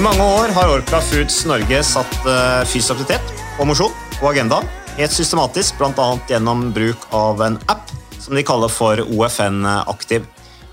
[0.00, 4.64] I mange år har Orkla Foods Norge satt uh, fysisk aktivitet og mosjon på agendaen.
[4.96, 6.06] Helt systematisk, bl.a.
[6.24, 10.24] gjennom bruk av en app som de kaller for OFN Aktiv.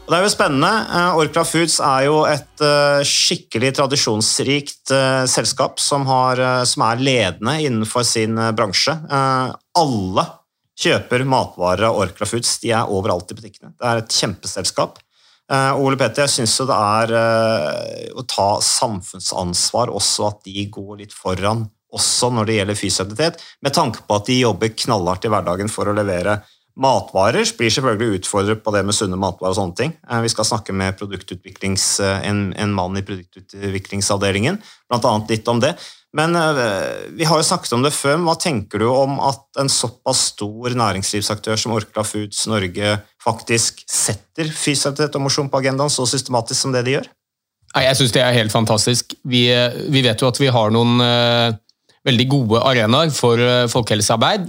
[0.05, 0.69] Og det er jo spennende.
[0.71, 6.85] Eh, Orkla Foods er jo et eh, skikkelig tradisjonsrikt eh, selskap som, har, eh, som
[6.87, 8.95] er ledende innenfor sin eh, bransje.
[8.95, 10.25] Eh, Alle
[10.79, 12.61] kjøper matvarer av Orkla Foods.
[12.63, 13.75] De er overalt i butikkene.
[13.75, 15.03] Det er et kjempeselskap.
[15.47, 20.65] Eh, Ole Petter, jeg syns jo det er eh, å ta samfunnsansvar også at de
[20.71, 21.63] går litt foran,
[21.95, 25.87] også når det gjelder fysioaktivitet, med tanke på at de jobber knallhardt i hverdagen for
[25.87, 26.41] å levere
[26.77, 27.45] matvarer.
[27.57, 29.93] Blir selvfølgelig utfordret på det med sunne matvarer og sånne ting.
[30.07, 34.59] Eh, Vi skal snakke med eh, en, en mann i produktutviklingsavdelingen,
[34.93, 35.73] annet litt om det.
[36.17, 39.61] Men eh, vi har jo snakket om det før, men hva tenker du om at
[39.61, 45.93] en såpass stor næringslivsaktør som Orkla Foods Norge faktisk setter fysisk og mosjon på agendaen
[45.93, 47.09] så systematisk som det de gjør?
[47.75, 49.13] Nei, Jeg syns det er helt fantastisk.
[49.27, 49.49] Vi,
[49.91, 51.01] vi, vet jo at vi har noen
[52.07, 54.47] veldig gode arenaer for folkehelsearbeid.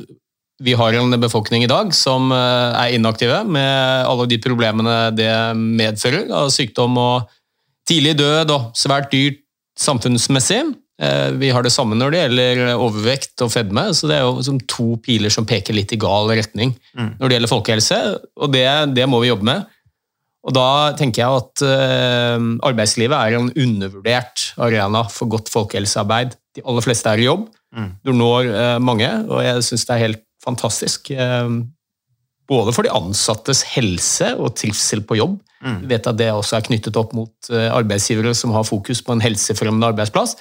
[0.64, 5.30] Vi har en befolkning i dag som uh, er inaktive, med alle de problemene det
[5.56, 7.30] medfører av sykdom og
[7.88, 9.40] tidlig død og svært dyrt
[9.78, 10.64] samfunnsmessig.
[11.38, 14.56] Vi har det samme når det gjelder overvekt og fedme, så det er jo som
[14.66, 17.12] to piler som peker litt i gal retning Mm.
[17.20, 17.98] når det gjelder folkehelse,
[18.34, 18.66] og det,
[18.98, 19.68] det må vi jobbe med.
[20.48, 26.36] Og da tenker jeg at eh, arbeidslivet er en undervurdert arena for godt folkehelsearbeid.
[26.56, 27.48] De aller fleste er i jobb.
[27.76, 27.90] Mm.
[28.06, 31.12] Du når eh, mange, og jeg syns det er helt fantastisk.
[31.12, 31.52] Eh,
[32.48, 35.36] både for de ansattes helse og trivsel på jobb.
[35.60, 35.80] Mm.
[35.82, 39.14] Vi vet at det også er knyttet opp mot eh, arbeidsgivere som har fokus på
[39.14, 40.36] en helsefremmende arbeidsplass.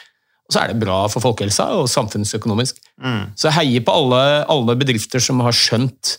[0.47, 2.79] Og så er det bra for folkehelsa og samfunnsøkonomisk.
[3.03, 3.33] Mm.
[3.35, 6.15] Så jeg heier på alle, alle bedrifter som har skjønt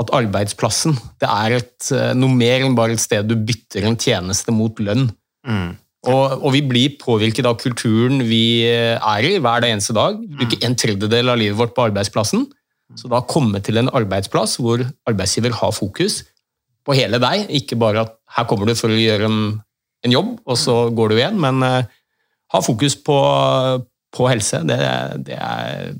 [0.00, 3.96] at arbeidsplassen det er et, eh, noe mer enn bare et sted du bytter en
[3.96, 5.08] tjeneste mot lønn.
[5.48, 5.72] Mm.
[6.10, 10.18] Og, og vi blir påvirket av kulturen vi er i hver eneste dag.
[10.18, 12.48] Bruker en tredjedel av livet vårt på arbeidsplassen.
[12.98, 16.22] Så da komme til en arbeidsplass hvor arbeidsgiver har fokus
[16.86, 19.42] på hele deg, ikke bare at her kommer du for å gjøre en,
[20.02, 21.84] en jobb, og så går du igjen, men uh,
[22.52, 23.18] ha fokus på,
[24.12, 24.60] på helse.
[24.68, 24.78] Det,
[25.28, 25.92] det er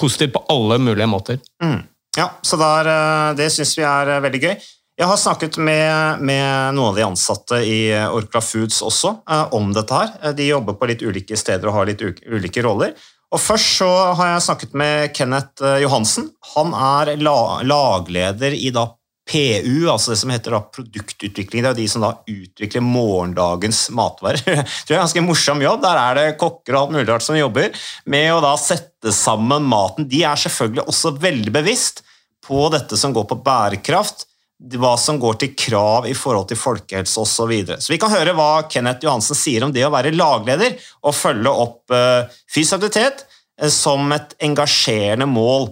[0.00, 1.40] positivt på alle mulige måter.
[1.62, 1.82] Mm.
[2.16, 4.54] Ja, så der, eh, det syns vi er eh, veldig gøy.
[5.00, 7.78] Jeg har snakket med, med noen av de ansatte i
[8.10, 10.34] Orkla Foods også eh, om dette her.
[10.36, 12.96] De jobber på litt ulike steder og har litt ulike roller.
[13.30, 16.30] Og Først så har jeg snakket med Kenneth eh, Johansen.
[16.56, 18.88] Han er lagleder i da
[19.30, 21.62] PU, altså det som heter da produktutvikling.
[21.62, 24.42] Det er jo de som da utvikler morgendagens matvarer.
[24.86, 25.84] Det er ganske morsom jobb.
[25.84, 27.70] Der er det kokker og alt mulig rart som jobber
[28.10, 30.08] med å da sette sammen maten.
[30.10, 32.02] De er selvfølgelig også veldig bevisst
[32.46, 34.26] på dette som går på bærekraft,
[34.60, 37.30] hva som går til krav i forhold til folkehelse osv.
[37.32, 37.80] Så, videre.
[37.80, 40.76] så vi kan høre hva Kenneth Johansen sier om det å være lagleder
[41.06, 43.24] og følge opp uh, fysisk aktivitet
[43.60, 45.70] eh, som et engasjerende mål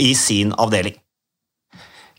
[0.00, 0.96] i sin avdeling.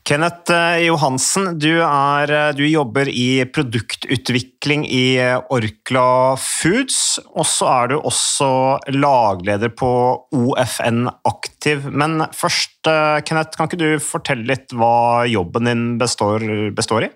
[0.07, 7.45] Kenneth eh, Johansen, du, er, eh, du jobber i produktutvikling i eh, Orkla Foods, og
[7.45, 8.49] så er du også
[8.95, 9.91] lagleder på
[10.33, 11.85] OFN Aktiv.
[11.93, 12.79] Men først,
[13.27, 17.11] Kenneth, kan ikke du fortelle litt hva jobben din består, består i?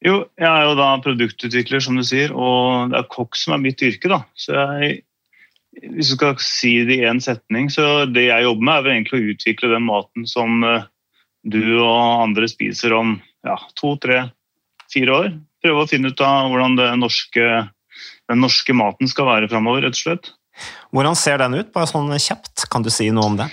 [0.00, 3.62] Jo, jeg er jo da produktutvikler, som du sier, og det er kokk som er
[3.62, 4.10] mitt yrke.
[4.10, 4.24] da.
[4.34, 5.04] Så jeg,
[5.80, 8.94] Hvis du skal si det i én setning, så det jeg jobber med, er vel
[8.96, 10.88] egentlig å utvikle den maten som eh,
[11.48, 13.14] du og andre spiser om
[13.46, 14.26] ja, to, tre,
[14.92, 15.30] fire år.
[15.64, 17.48] Prøve å finne ut av hvordan norske,
[18.28, 20.30] den norske maten skal være framover, rett og slett.
[20.92, 22.66] Hvordan ser den ut, bare sånn kjapt?
[22.72, 23.48] Kan du si noe om det?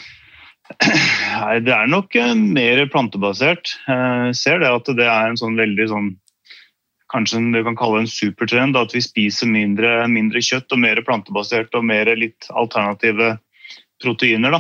[0.83, 3.77] Nei, Det er nok eh, mer plantebasert.
[3.88, 6.09] Jeg ser det at det er en sånn veldig sånn
[7.13, 11.75] Kanskje det kan kalle en supertrend, at vi spiser mindre, mindre kjøtt og mer plantebasert
[11.77, 13.38] og mer litt alternative
[14.04, 14.59] proteiner.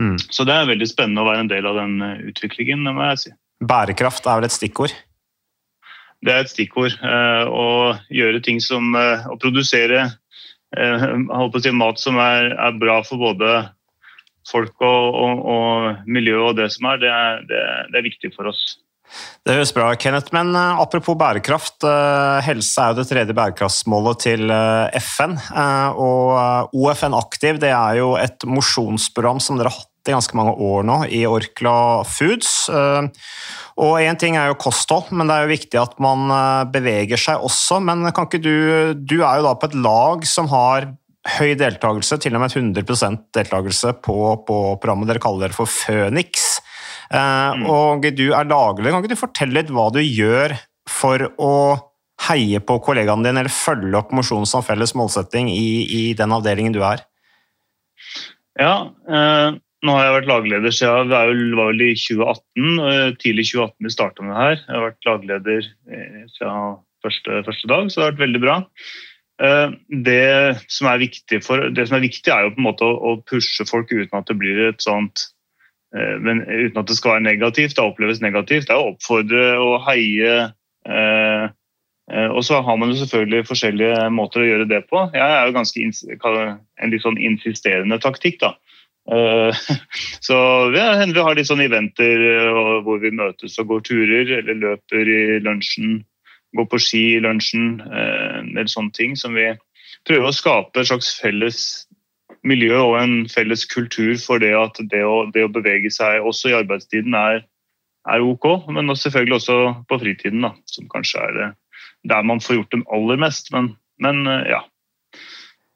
[0.00, 0.16] Mm.
[0.30, 2.84] Så det er veldig spennende å være en del av den eh, utviklingen.
[2.86, 3.32] det må jeg si.
[3.62, 4.94] Bærekraft er vel et stikkord?
[6.22, 6.94] Det er et stikkord.
[7.02, 7.66] eh, Å
[8.14, 13.20] gjøre ting som eh, Å produsere eh, holdt si, mat som er, er bra for
[13.20, 13.52] både
[14.50, 18.08] folk og, og, og miljø og det som er, det er, det er, det er
[18.08, 18.62] viktig for oss.
[19.42, 20.32] Det høres bra Kenneth.
[20.34, 21.80] Men uh, apropos bærekraft.
[21.84, 25.38] Uh, helse er jo det tredje bærekraftsmålet til uh, FN.
[25.98, 30.56] og OFN Aktiv det er jo et mosjonsprogram som dere har hatt i ganske mange
[30.58, 32.66] år nå i Orkla Foods.
[32.72, 36.26] og Én ting er jo kosthold, men det er jo viktig at man
[36.74, 37.78] beveger seg også.
[37.86, 40.88] Men kan ikke du Du er jo da på et lag som har
[41.36, 42.82] høy deltakelse, til og med 100
[43.36, 46.51] deltakelse på, på programmet dere kaller dere for Føniks.
[47.12, 47.64] Mm.
[47.68, 48.90] Og du er daglig.
[48.90, 50.54] Kan ikke du fortelle litt hva du gjør
[50.90, 51.54] for å
[52.28, 56.74] heie på kollegaene dine, eller følge opp mosjon som felles målsetting i, i, den avdelingen
[56.74, 57.02] du er?
[58.60, 61.20] Ja, eh, nå har jeg vært lagleder siden det
[61.58, 63.16] var vel i 2018.
[63.22, 64.58] Tidlig 2018 vi starta med det her.
[64.60, 65.70] Jeg har vært lagleder
[66.36, 68.58] siden første, første, dag, så det har vært veldig bra.
[70.06, 70.22] Det
[70.70, 71.02] som er
[71.42, 74.20] for, det som er, viktig er jo på en måte å, å pushe folk uten
[74.20, 75.41] at det blir et sånt Eh,
[75.92, 78.68] men uten at det skal være negativt, det oppleves negativt.
[78.68, 80.36] Det er å oppfordre og heie.
[80.88, 81.44] Eh,
[82.12, 85.04] eh, og så har man jo selvfølgelig forskjellige måter å gjøre det på.
[85.12, 88.54] Jeg er jo ganske en litt sånn insisterende taktikk, da.
[90.22, 90.36] Så
[90.70, 92.20] vi har litt sånn eventer
[92.86, 95.96] hvor vi møtes og går turer, eller løper i lunsjen,
[96.54, 99.48] går på ski i lunsjen, en del sånne ting som vi
[100.06, 101.58] prøver å skape et slags felles
[102.46, 106.50] miljø og en felles kultur for det at det å, det å bevege seg også
[106.50, 107.44] i arbeidstiden er,
[108.10, 109.58] er ok, men selvfølgelig også
[109.88, 111.42] på fritiden, da, som kanskje er
[112.08, 113.52] der man får gjort det aller mest.
[113.54, 113.72] Men,
[114.02, 114.62] men eh, ja.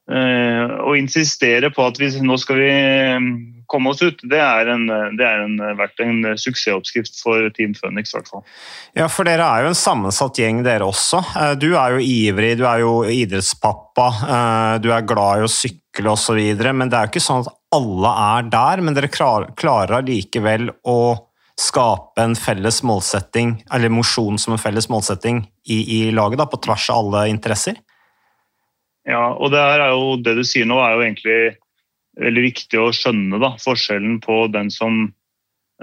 [0.07, 2.71] Eh, å insistere på at vi, nå skal vi
[3.67, 4.85] komme oss ut, det er, en,
[5.19, 8.13] det er en, vært en suksessoppskrift for Team Phoenix.
[8.15, 8.31] Hvert.
[8.95, 11.19] Ja, for dere er jo en sammensatt gjeng, dere også.
[11.35, 15.51] Eh, du er jo ivrig, du er jo idrettspappa, eh, du er glad i å
[15.51, 16.39] sykle osv.
[16.71, 18.83] Men det er jo ikke sånn at alle er der.
[18.85, 20.99] Men dere klarer allikevel å
[21.57, 26.59] skape en felles målsetting, eller mosjon som en felles målsetting i, i laget, da, på
[26.63, 27.79] tvers av alle interesser?
[29.07, 31.39] Ja, og det, jo, det du sier nå, er jo egentlig
[32.19, 34.99] veldig viktig å skjønne da, forskjellen på den som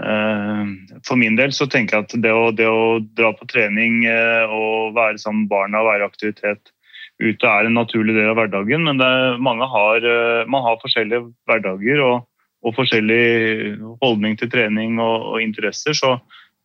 [0.01, 0.73] eh,
[1.07, 4.45] For min del så tenker jeg at det å, det å dra på trening eh,
[4.51, 6.75] og være sammen med barna og være i aktivitet
[7.23, 12.05] ute er en naturlig del av hverdagen, men er, har, eh, man har forskjellige hverdager
[12.05, 12.25] og,
[12.67, 15.95] og forskjellig holdning til trening og, og interesser.
[15.97, 16.17] Så,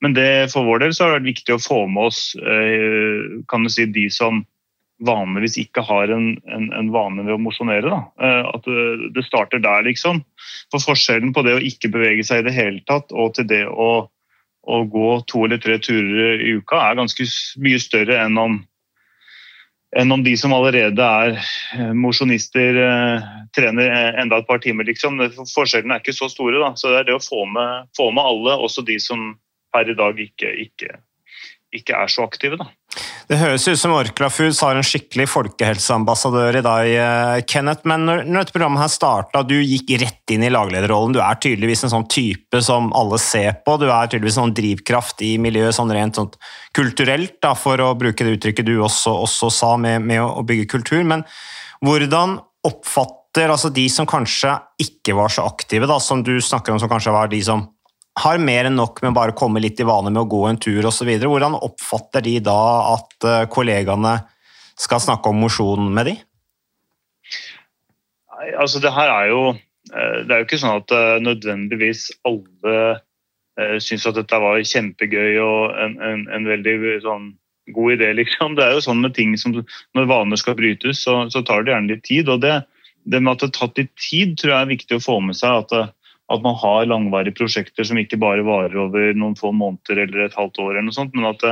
[0.03, 2.23] men det, for vår del så har det vært viktig å få med oss
[3.51, 4.41] kan du si, de som
[5.05, 8.01] vanligvis ikke har en, en, en vane ved å mosjonere.
[8.21, 8.69] Eh, at
[9.15, 10.23] det starter der, liksom.
[10.73, 13.65] For forskjellen på det å ikke bevege seg i det hele tatt, og til det
[13.69, 13.91] å,
[14.67, 17.29] å gå to eller tre turer i uka, er ganske
[17.63, 18.59] mye større enn om,
[19.97, 25.21] enn om de som allerede er eh, mosjonister, eh, trener enda et par timer, liksom.
[25.53, 26.59] Forskjellene er ikke så store.
[26.59, 26.73] Da.
[26.75, 29.31] Så det er det å få med, få med alle, også de som
[29.73, 30.99] per i dag ikke, ikke,
[31.77, 32.59] ikke er så aktive.
[32.59, 32.71] da.
[33.29, 37.85] Det høres ut som Orkla Foods har en skikkelig folkehelseambassadør i dag, eh, Kenneth.
[37.85, 41.13] Men når, når dette programmet her starta, du gikk rett inn i laglederrollen.
[41.13, 43.77] Du er tydeligvis en sånn type som alle ser på.
[43.77, 46.33] Du er tydeligvis en sånn drivkraft i miljøet sånn rent sånn
[46.73, 50.65] kulturelt, da, for å bruke det uttrykket du også, også sa med, med, å bygge
[50.73, 51.05] kultur.
[51.05, 51.21] Men
[51.85, 56.81] hvordan oppfatter altså de som kanskje ikke var så aktive, da, som du snakker om,
[56.81, 57.67] som kanskje var de som
[58.23, 60.59] har mer enn nok med bare å komme litt i vane med å gå en
[60.61, 61.09] tur osv.
[61.23, 62.59] Hvordan oppfatter de da
[62.95, 64.17] at eh, kollegaene
[64.79, 66.15] skal snakke om mosjon med de?
[68.59, 72.79] Altså det her er jo eh, Det er jo ikke sånn at eh, nødvendigvis alle
[73.83, 77.25] syns at dette var kjempegøy og en, en, en veldig sånn
[77.75, 78.53] god idé, liksom.
[78.55, 79.57] Det er jo sånn med ting som
[79.97, 82.31] Når vaner skal brytes, så, så tar det gjerne litt tid.
[82.31, 82.61] og det,
[83.03, 85.35] det med at det har tatt litt tid, tror jeg er viktig å få med
[85.35, 85.65] seg.
[85.65, 85.91] at
[86.29, 90.37] at man har langvarige prosjekter som ikke bare varer over noen få måneder eller et
[90.37, 91.45] halvt år, eller noe sånt, men at,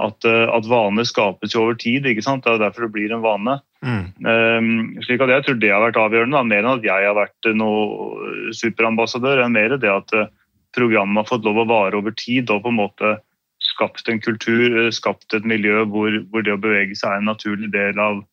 [0.00, 2.08] at, at vaner skapes jo over tid.
[2.08, 2.46] ikke sant?
[2.46, 3.58] Det er derfor det blir en vane.
[3.84, 4.06] Mm.
[4.24, 4.70] Um,
[5.04, 6.48] slik at Jeg tror det har vært avgjørende, da.
[6.48, 9.44] mer enn at jeg har vært noe superambassadør.
[9.44, 10.32] enn mer det at eh,
[10.76, 13.16] programmet har fått lov å vare over tid og på en måte
[13.62, 17.30] skapt en kultur, eh, skapt et miljø hvor, hvor det å bevege seg er en
[17.32, 18.24] naturlig del av,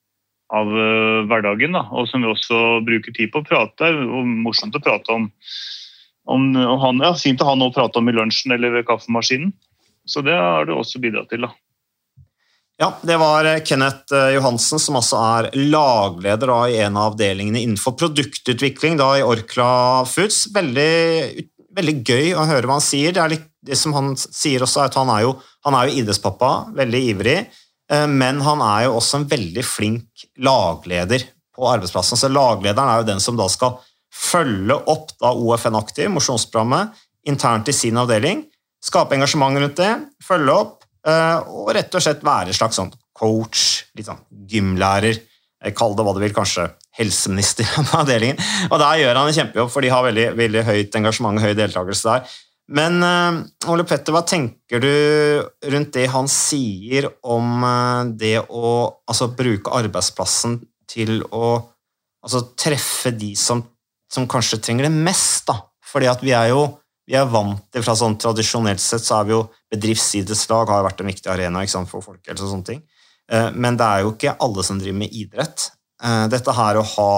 [0.53, 1.75] av eh, hverdagen.
[1.77, 3.89] Da, og som vi også bruker tid på å prate.
[3.89, 5.29] og Morsomt å prate om.
[6.29, 9.53] om han, ja, Fint å ha noe å prate om i lunsjen eller ved kaffemaskinen.
[10.05, 11.48] Så det har du også bidratt til.
[11.48, 11.53] da.
[12.81, 17.13] Ja, det var eh, Kenneth eh, Johansen, som altså er lagleder da, i en av
[17.13, 20.48] avdelingene innenfor produktutvikling da, i Orkla Foods.
[20.55, 21.45] Veldig,
[21.77, 23.13] veldig, gøy å høre hva han sier.
[23.13, 25.36] Det, litt, det som han sier også, er at han er jo,
[25.67, 27.38] han er jo idrettspappa, veldig ivrig.
[27.93, 32.19] Eh, men han er jo også en veldig flink lagleder på arbeidsplassen.
[32.19, 33.77] Så Laglederen er jo den som da skal
[34.13, 36.93] følge opp da OFN Aktiv, mosjonsprogrammet,
[37.29, 38.45] internt i sin avdeling.
[38.83, 39.91] Skape engasjement rundt det,
[40.23, 45.21] følge opp, eh, og rett og slett være en slags sånn coach, litt sånn gymlærer.
[45.77, 48.41] Kall det hva du vil, kanskje helseminister på avdelingen.
[48.69, 51.53] Og der gjør han en kjempejobb, for de har veldig, veldig høyt engasjement og høy
[51.57, 52.33] deltakelse der.
[52.72, 53.41] Men uh,
[53.74, 54.93] Ole Petter, hva tenker du
[55.74, 58.70] rundt det han sier om uh, det å
[59.10, 61.58] altså, bruke arbeidsplassen til å
[62.24, 63.65] altså, treffe de som,
[64.12, 65.50] som, kanskje trenger det mest?
[65.51, 65.60] da?
[65.84, 66.63] Fordi at vi er jo
[67.03, 69.41] vi er vant til fra sånn Tradisjonelt sett så er vi jo
[69.74, 72.79] bedriftsidrettslag har vært en viktig arena sant, for folkehelse og sånne ting.
[73.27, 75.72] Uh, men det er jo ikke alle som driver med idrett.
[76.32, 77.13] dette her å ha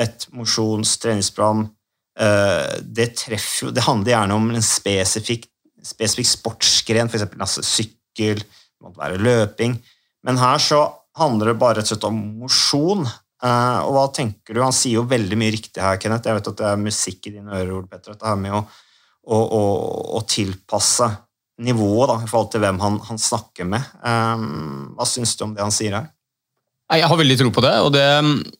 [0.00, 1.81] et mosjons- treningsprogram Eh,
[2.12, 5.46] det treffer jo Det handler gjerne om en spesifikk,
[5.80, 7.24] spesifikk sportsgren, f.eks.
[7.40, 9.78] Altså sykkel, det måtte være løping.
[10.26, 10.82] Men her så
[11.18, 13.04] handler det bare rett og slett om mosjon.
[13.42, 14.62] Uh, og hva tenker du?
[14.62, 16.28] Han sier jo veldig mye riktig her, Kenneth.
[16.30, 18.14] Jeg vet at det er musikk i dine ører, Ole Petter.
[18.14, 19.62] Dette her med å, å, å,
[20.18, 21.08] å, tilpasse
[21.62, 23.88] nivået da, i forhold til hvem han, han snakker med.
[24.06, 26.12] Um, hva syns du om det han sier her?
[26.92, 27.72] Jeg har veldig tro på det.
[27.80, 28.04] og det,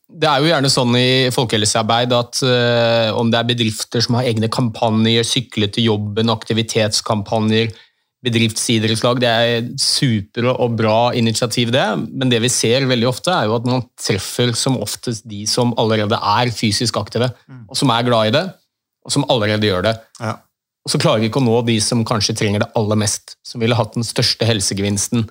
[0.09, 4.29] det er jo gjerne sånn i folkehelsearbeid at uh, om det er bedrifter som har
[4.31, 7.75] egne kampanjer, sykle til jobben, aktivitetskampanjer,
[8.23, 11.85] bedriftsidrettslag, det er supre og bra initiativ, det.
[12.09, 15.75] Men det vi ser veldig ofte, er jo at man treffer som oftest de som
[15.81, 17.67] allerede er fysisk aktive, mm.
[17.67, 18.45] og som er glad i det,
[19.03, 19.97] og som allerede gjør det.
[20.23, 20.37] Ja.
[20.83, 23.63] Og så klarer vi ikke å nå de som kanskje trenger det aller mest, som
[23.63, 25.27] ville hatt den største helsegevinsten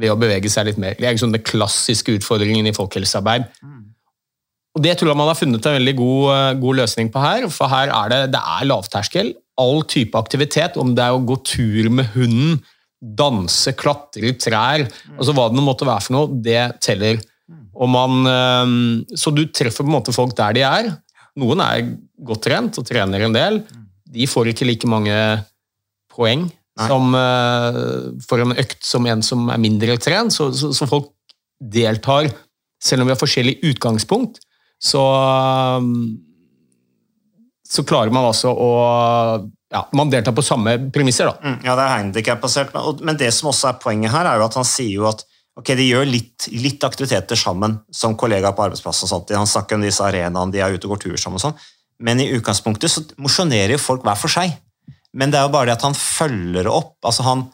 [0.00, 0.96] ved å bevege seg litt mer.
[0.98, 3.46] Det er liksom den klassiske utfordringen i folkehelsearbeid.
[4.74, 7.48] Og Det tror jeg man har funnet en veldig god, eh, god, løsning på her.
[7.48, 9.34] For her er det, det er lavterskel.
[9.56, 12.58] All type aktivitet, om det er å gå tur med hunden,
[12.98, 15.18] danse, klatre i trær, mm.
[15.18, 17.20] altså hva det måtte være for noe, det teller.
[17.46, 17.68] Mm.
[17.76, 20.90] Og man, eh, så du treffer på en måte folk der de er.
[21.38, 21.86] Noen er
[22.18, 23.60] godt trent og trener en del.
[23.62, 23.86] Mm.
[24.16, 25.14] De får ikke like mange
[26.10, 30.34] poeng som, uh, for en økt som en som er mindre trent.
[30.34, 31.12] Så, så, så, folk
[31.58, 32.30] deltar,
[32.82, 34.40] selv om vi har forskjellig utgangspunkt.
[34.82, 36.16] Så, um,
[37.68, 38.72] så klarer man altså å
[39.74, 41.38] ja, Man deltar på samme premisser, da.
[41.42, 42.74] Mm, ja, det er handikap-basert.
[43.02, 45.24] Men det som også er poenget her, er jo at han sier jo at
[45.58, 49.08] ok, de gjør litt, litt aktiviteter sammen som kollegaer på arbeidsplassen.
[49.08, 49.32] og sånt.
[49.34, 51.58] Han snakker om disse arenaene, de er ute og går tur sammen og sånn.
[52.06, 54.54] Men i utgangspunktet så mosjonerer jo folk hver for seg.
[55.14, 56.96] Men det er jo bare det at han følger opp.
[57.06, 57.46] altså Han,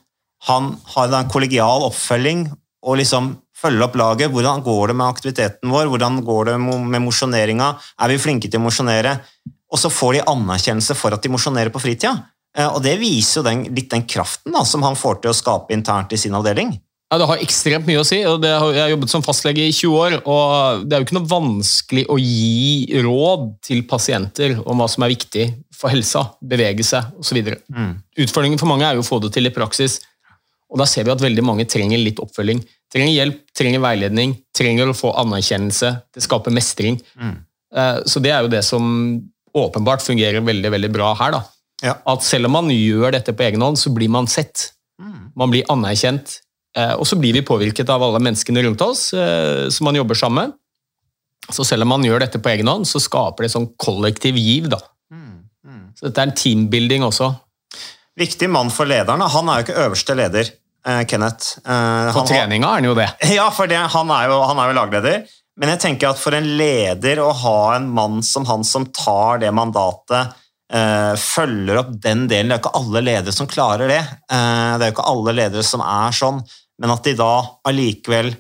[0.49, 2.49] han har en kollegial oppfølging
[2.81, 4.33] og liksom følger opp laget.
[4.33, 5.91] Hvordan går det med aktiviteten vår?
[5.93, 7.75] Hvordan går det med mosjoneringa?
[8.01, 9.19] Er vi flinke til å mosjonere?
[9.71, 12.17] Og så får de anerkjennelse for at de mosjonerer på fritida.
[12.57, 15.37] Eh, og det viser jo den, litt den kraften da, som han får til å
[15.37, 16.73] skape internt i sin avdeling.
[17.11, 18.21] Ja, Det har ekstremt mye å si.
[18.25, 20.23] og har, Jeg har jobbet som fastlege i 20 år.
[20.25, 25.03] og Det er jo ikke noe vanskelig å gi råd til pasienter om hva som
[25.03, 27.41] er viktig for helsa, bevege seg osv.
[27.73, 27.97] Mm.
[28.17, 30.01] Utfordringen for mange er jo å få det til i praksis.
[30.71, 32.63] og Da ser vi at veldig mange trenger litt oppfølging.
[32.93, 36.03] Trenger hjelp, trenger veiledning, trenger å få anerkjennelse.
[36.15, 37.01] Det skaper mestring.
[37.19, 37.39] Mm.
[37.75, 39.21] Eh, så det er jo det som
[39.57, 41.33] åpenbart fungerer veldig veldig bra her.
[41.33, 41.43] da.
[41.83, 41.95] Ja.
[42.07, 44.73] At selv om man gjør dette på egen hånd, så blir man sett.
[45.01, 45.33] Mm.
[45.35, 46.41] Man blir anerkjent
[46.79, 50.45] og så blir vi påvirket av alle menneskene rundt oss eh, som man jobber sammen
[50.45, 50.57] med.
[51.51, 54.69] Så selv om man gjør dette på egen hånd, så skaper det sånn kollektiv giv.
[54.71, 54.79] da.
[55.11, 55.85] Mm, mm.
[55.99, 57.33] Så dette er en teambuilding også.
[58.21, 59.25] Viktig mann for lederen.
[59.35, 60.53] Han er jo ikke øverste leder,
[60.87, 61.59] eh, Kenneth.
[61.65, 63.09] på treninga er han jo det.
[63.39, 65.25] Ja, for det, han, er jo, han, er jo, lagleder.
[65.59, 69.43] Men jeg tenker at for en leder å ha en mann som han som tar
[69.43, 70.37] det mandatet
[70.71, 72.47] følger opp den delen.
[72.47, 74.03] Det er jo ikke alle ledere som klarer det.
[74.31, 76.39] det er jo ikke alle ledere som er sånn
[76.81, 77.33] men at de da
[77.69, 78.33] allikevel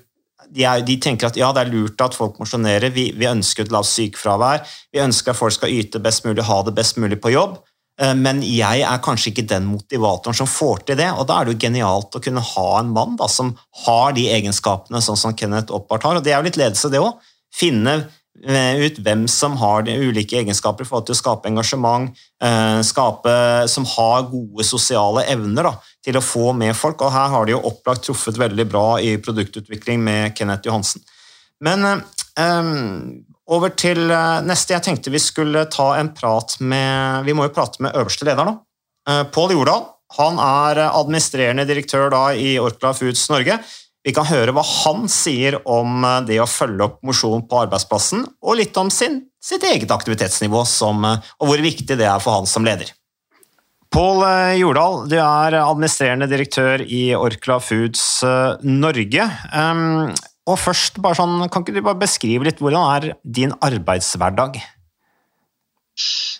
[0.50, 3.68] de, er, de, tenker at ja, det er lurt at folk mosjonerer, vi, vi, ønsker
[3.68, 7.20] et lavt sykefravær, vi ønsker at folk skal yte best mulig, ha det best mulig
[7.22, 7.60] på jobb,
[8.02, 11.06] eh, men jeg er kanskje ikke den motivatoren som får til det.
[11.12, 13.52] og Da er det jo genialt å kunne ha en mann da, som
[13.84, 16.18] har de egenskapene sånn som Kenneth Oppart har.
[16.18, 17.20] og Det er jo litt ledelse, det òg.
[17.54, 22.10] Finne Eh, ut hvem som har de ulike egenskaper i forhold til å skape engasjement,
[22.42, 23.34] eh, skape,
[23.68, 27.02] som har gode sosiale evner da, til å få med folk.
[27.02, 31.04] og Her har de jo opplagt truffet veldig bra i produktutvikling med Kenneth Johansen.
[31.60, 32.00] Men eh,
[32.38, 33.98] Um, over til
[34.46, 34.76] neste.
[34.76, 38.46] Jeg tenkte vi skulle ta en prat med Vi må jo prate med øverste leder
[38.46, 38.54] nå.
[39.34, 39.82] Pål Jordal.
[40.16, 43.58] Han er administrerende direktør da i Orkla Foods Norge.
[44.10, 48.24] Vi kan høre hva han sier om uh, det å følge opp mosjon på arbeidsplassen,
[48.42, 52.50] og litt om sin, sitt eget aktivitetsnivå som, og hvor viktig det er for han
[52.50, 52.90] som leder.
[53.94, 54.20] Pål
[54.58, 58.02] Jordal, du er administrerende direktør i Orkla Foods
[58.62, 59.24] Norge.
[59.50, 60.10] Um,
[60.50, 64.60] og først, bare sånn, Kan ikke du bare beskrive litt hvordan er din arbeidshverdag?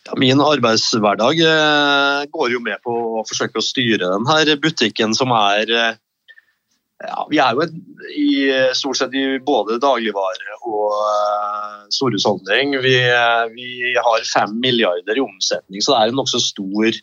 [0.06, 5.34] Ja, min arbeidshverdag eh, går jo med på å forsøke å styre denne butikken som
[5.36, 5.98] er eh,
[7.06, 7.66] ja, Vi er jo
[8.12, 8.30] i,
[8.76, 12.76] stort sett i både dagligvare og uh, storhusholdning.
[12.84, 12.96] Vi,
[13.54, 17.00] vi har fem milliarder i omsetning, så det er en nokså stor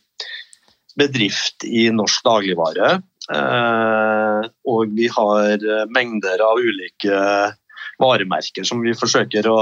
[0.98, 2.98] bedrift i norsk dagligvare.
[3.28, 7.18] Uh, og vi har eh, mengder av ulike
[8.00, 9.58] varemerker som vi forsøker å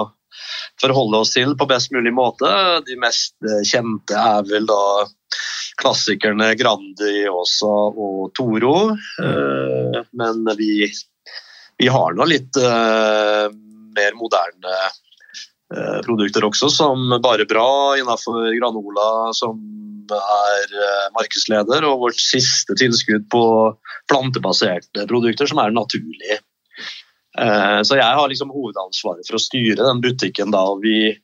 [0.82, 2.50] forholde oss til på best mulig måte.
[2.86, 4.82] De mest eh, kjente er vel da
[5.82, 8.76] klassikerne Grandi også og Toro.
[10.16, 10.88] Men vi,
[11.78, 14.76] vi har nå litt mer moderne
[16.06, 17.68] produkter også, som Bare Bra
[18.00, 19.60] innenfor granola, som
[20.14, 23.44] er eh, markedsleder, og vårt siste tilskudd på
[24.12, 26.40] plantebaserte produkter, som er naturlig.
[27.40, 30.52] Eh, så jeg har liksom hovedansvaret for å styre den butikken.
[30.52, 31.16] da, og vi,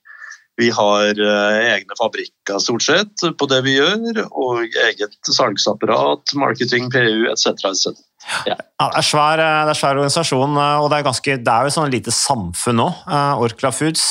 [0.60, 6.89] vi har eh, egne fabrikker stort sett på det vi gjør, og eget salgsapparat, marketing,
[6.91, 7.53] PU etc.
[7.72, 7.96] etc.
[8.45, 8.57] Ja.
[8.81, 11.73] Ja, det, er svær, det er svær organisasjon, og det er, ganske, det er jo
[11.75, 12.87] sånn lite samfunn nå.
[13.43, 14.05] Orkla Foods.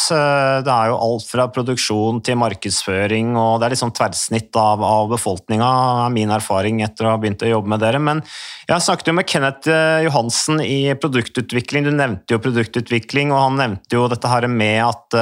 [0.62, 5.10] Det er jo alt fra produksjon til markedsføring, og det er liksom tverrsnitt av, av
[5.10, 5.70] befolkninga,
[6.04, 7.98] er min erfaring etter å ha begynt å jobbe med dere.
[7.98, 8.22] Men
[8.70, 9.74] jeg snakket jo med Kenneth
[10.04, 11.88] Johansen i produktutvikling.
[11.88, 15.18] Du nevnte jo produktutvikling, og han nevnte jo dette her med at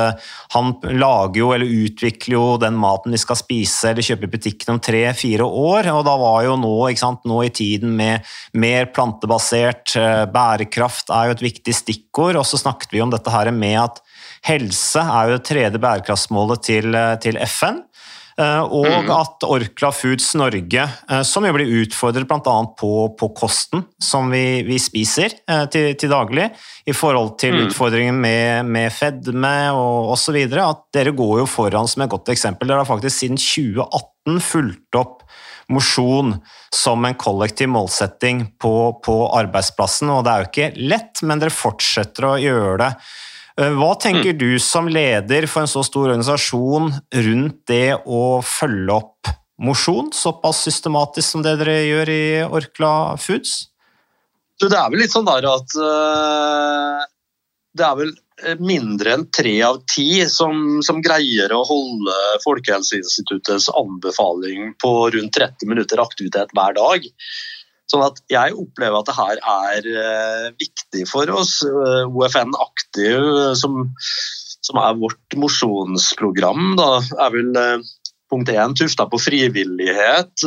[0.58, 4.76] han lager jo, eller utvikler jo den maten vi skal spise eller kjøpe i butikken
[4.76, 8.77] om tre-fire år, og da var jo nå, ikke sant, nå i tiden med, med
[8.78, 9.96] mer plantebasert.
[9.96, 12.38] Eh, bærekraft er jo et viktig stikkord.
[12.38, 14.00] Og så snakket vi om dette her med at
[14.48, 17.82] helse er jo det tredje bærekraftsmålet til, eh, til FN.
[18.38, 19.08] Eh, og mm.
[19.10, 20.84] at Orkla Foods Norge,
[21.26, 22.54] som jo blir utfordret bl.a.
[22.78, 25.34] På, på kosten som vi, vi spiser
[25.72, 26.46] til, til, daglig,
[26.86, 27.64] i forhold til mm.
[27.66, 32.70] utfordringen med, med fedme og osv., at dere går jo foran som et godt eksempel.
[32.70, 35.17] Dere har faktisk siden 2018 fulgt opp
[35.72, 36.34] mosjon
[36.74, 40.10] som en kollektiv målsetting på, på, arbeidsplassen.
[40.12, 42.90] Og det er jo ikke lett, men dere fortsetter å gjøre det.
[43.60, 44.40] Eh, hva tenker mm.
[44.40, 46.92] du som leder for en så stor organisasjon
[47.28, 53.60] rundt det å følge opp mosjon såpass systematisk som det dere gjør i Orkla Foods?
[54.58, 57.04] Det er vel litt sånn der at uh,
[57.78, 58.27] det er vel Eh,
[58.62, 65.70] mindre enn tre av ti som, som, greier å holde Folkehelseinstituttets anbefaling på rundt 30
[65.70, 67.08] minutter aktivitet hver dag.
[67.88, 71.54] Sånn at jeg opplever at det her er uh, viktig for oss.
[71.64, 73.16] Eh, OFN Aktiv,
[73.56, 73.78] som,
[74.60, 77.56] som er vårt mosjonsprogram, er vel
[78.28, 80.44] punkt én tufta på frivillighet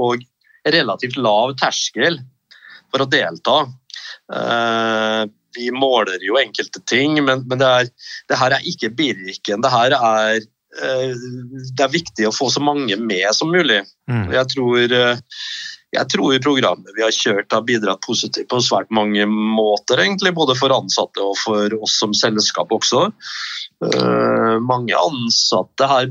[0.00, 0.24] og
[0.64, 2.16] relativt lav terskel
[2.88, 3.58] for å delta.
[5.56, 7.90] Vi måler jo enkelte ting, men, men det, er,
[8.28, 9.64] det, her er ikke Birken.
[9.64, 11.14] Det her er eh,
[11.76, 13.80] det er viktig å få så mange med som mulig.
[14.10, 14.28] Mm.
[14.34, 15.22] Jeg, tror, eh,
[15.88, 20.56] jeg tror programmet vi har kjørt har bidratt positivt på svært mange måter, egentlig, både
[20.58, 23.06] for ansatte og for oss som selskap også.
[23.78, 26.10] Uh, mange ansatte her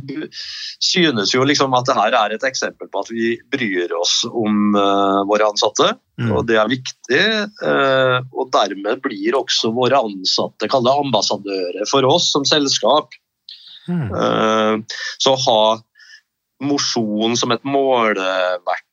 [0.82, 4.74] synes jo liksom at det her er et eksempel på at vi bryr oss om
[4.74, 5.92] uh, våre ansatte.
[6.18, 6.32] Mm.
[6.34, 7.24] og Det er viktig.
[7.62, 13.14] Uh, og Dermed blir også våre ansatte kall det ambassadører for oss som selskap.
[13.88, 14.84] Mm.
[15.24, 15.60] så ha
[16.60, 17.62] mosjon som et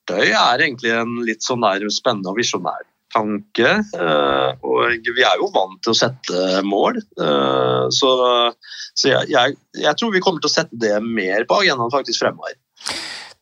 [0.04, 3.84] måleverktøy er egentlig en litt sånn der spennende og visjonær tanke.
[3.94, 6.98] Eh, og vi er jo vant til å sette mål.
[6.98, 8.52] Eh, så,
[8.94, 12.24] så jeg, jeg, jeg, tror vi kommer til å sette det mer på agendaen faktisk
[12.24, 12.56] fremover.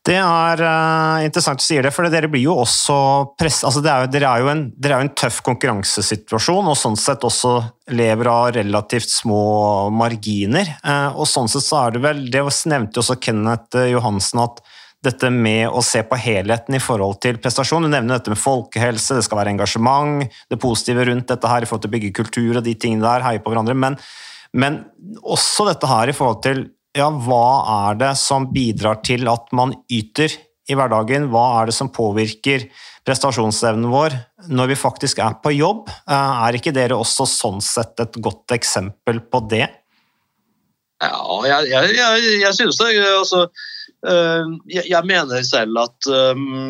[0.03, 2.95] Det er uh, interessant du sier det, for dere blir jo også
[3.39, 3.61] press...
[3.63, 7.23] Altså er dere, er jo en, dere er jo en tøff konkurransesituasjon, og sånn sett
[7.23, 7.53] også
[7.95, 9.39] lever av relativt små
[9.95, 10.73] marginer.
[11.15, 14.59] Og sånn sett så er det vel Det nevnte jo også Kenneth Johansen at
[15.03, 17.85] dette med å se på helheten i forhold til prestasjon.
[17.85, 21.69] Du nevner dette med folkehelse, det skal være engasjement, det positive rundt dette her i
[21.69, 23.75] forhold til å bygge kultur og de tingene der, heie på hverandre.
[23.75, 23.99] Men,
[24.55, 24.79] men
[25.21, 27.45] også dette her i forhold til ja, hva
[27.89, 30.33] er det som bidrar til at man yter
[30.69, 31.27] i hverdagen?
[31.33, 32.67] Hva er det som påvirker
[33.03, 34.15] prestasjonsevnen vår
[34.53, 35.89] når vi faktisk er på jobb?
[36.05, 39.65] Eh, er ikke dere også sånn sett et godt eksempel på det?
[41.03, 41.17] Ja,
[41.49, 42.93] jeg, jeg, jeg, jeg synes det.
[43.09, 43.47] Altså,
[44.03, 46.09] jeg, jeg mener selv at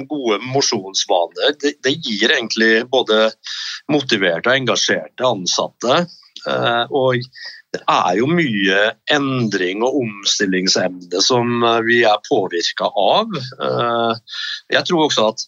[0.09, 3.31] gode mosjonsvaner det, gir egentlig både
[3.91, 6.03] motiverte og engasjerte ansatte.
[6.49, 7.23] Øh, og
[7.73, 8.81] det er jo mye
[9.13, 13.33] endring og omstillingsevne som vi er påvirka av.
[14.69, 15.47] Jeg tror også at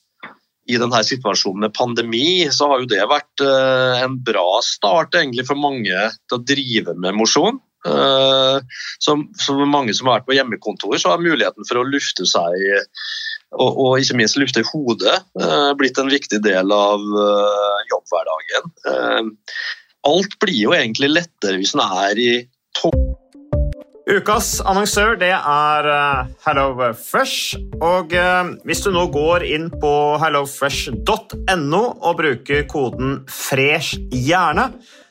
[0.65, 5.61] i denne situasjonen med pandemi, så har jo det vært en bra start egentlig for
[5.61, 7.61] mange til å drive med mosjon.
[7.85, 8.59] Eh,
[8.99, 12.55] Som, som mange som har vært på hjemmekontor, så har muligheten for å lufte seg
[13.55, 19.35] og, og ikke minst lufte hodet eh, blitt en viktig del av eh, jobbhverdagen.
[20.05, 22.31] Alt blir jo egentlig lettere hvis en er i
[22.77, 22.97] topp.
[24.05, 25.87] Ukas annonsør det er
[26.45, 27.55] HelloFresh.
[27.81, 28.13] Og
[28.69, 34.69] hvis du nå går inn på hellofresh.no og bruker koden 'fresh hjerne',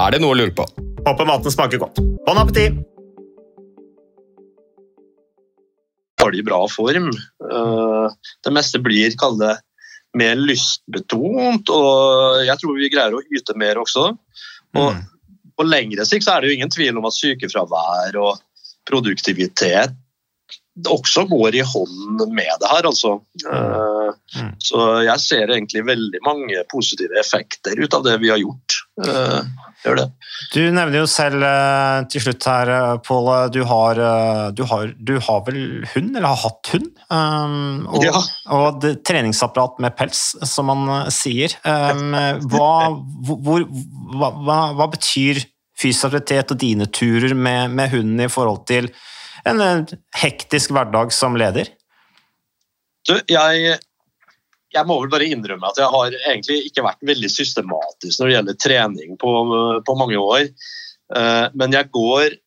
[0.00, 0.64] Er det noe å lure på?
[1.02, 2.00] Håper maten smaker godt.
[2.26, 2.80] Bon appétit!
[6.22, 7.08] har de i bra form.
[7.52, 8.08] Eh,
[8.44, 9.56] Det meste blir, kall det,
[10.18, 14.12] mer lystbetont, og jeg tror vi greier å yte mer også.
[14.76, 15.00] Og
[15.56, 18.40] på lengre sikt så er det jo ingen tvil om at sykefravær og
[18.88, 19.96] produktivitet
[20.88, 23.18] også går i hånd med det her, altså.
[23.44, 24.52] Mm.
[24.60, 28.71] Så jeg ser egentlig veldig mange positive effekter ut av det vi har gjort.
[29.00, 29.44] Eh,
[29.82, 30.04] Gjør det.
[30.52, 34.00] Du nevner jo selv eh, til slutt her, eh, Pål, du, har,
[34.52, 34.62] du,
[35.00, 35.62] du har vel
[35.94, 36.90] hund, eller har hatt hund?
[37.08, 38.20] Um, og, Ja.
[38.52, 41.56] og det, treningsapparat med pels, som man sier.
[41.64, 42.12] Um,
[42.52, 42.92] hva,
[43.32, 43.64] hvor,
[44.12, 45.40] hva, hva, hva betyr
[45.82, 48.92] fysisk aktivitet og dine turer med, med hunden i forhold til
[49.48, 49.86] en
[50.20, 51.72] hektisk hverdag som leder?
[53.08, 53.80] Du, jeg,
[54.72, 58.36] jeg må vel bare innrømme at jeg har egentlig ikke vært veldig systematisk når det
[58.36, 59.32] gjelder trening på,
[59.84, 60.48] på mange år.
[61.16, 62.38] Eh, Men jeg går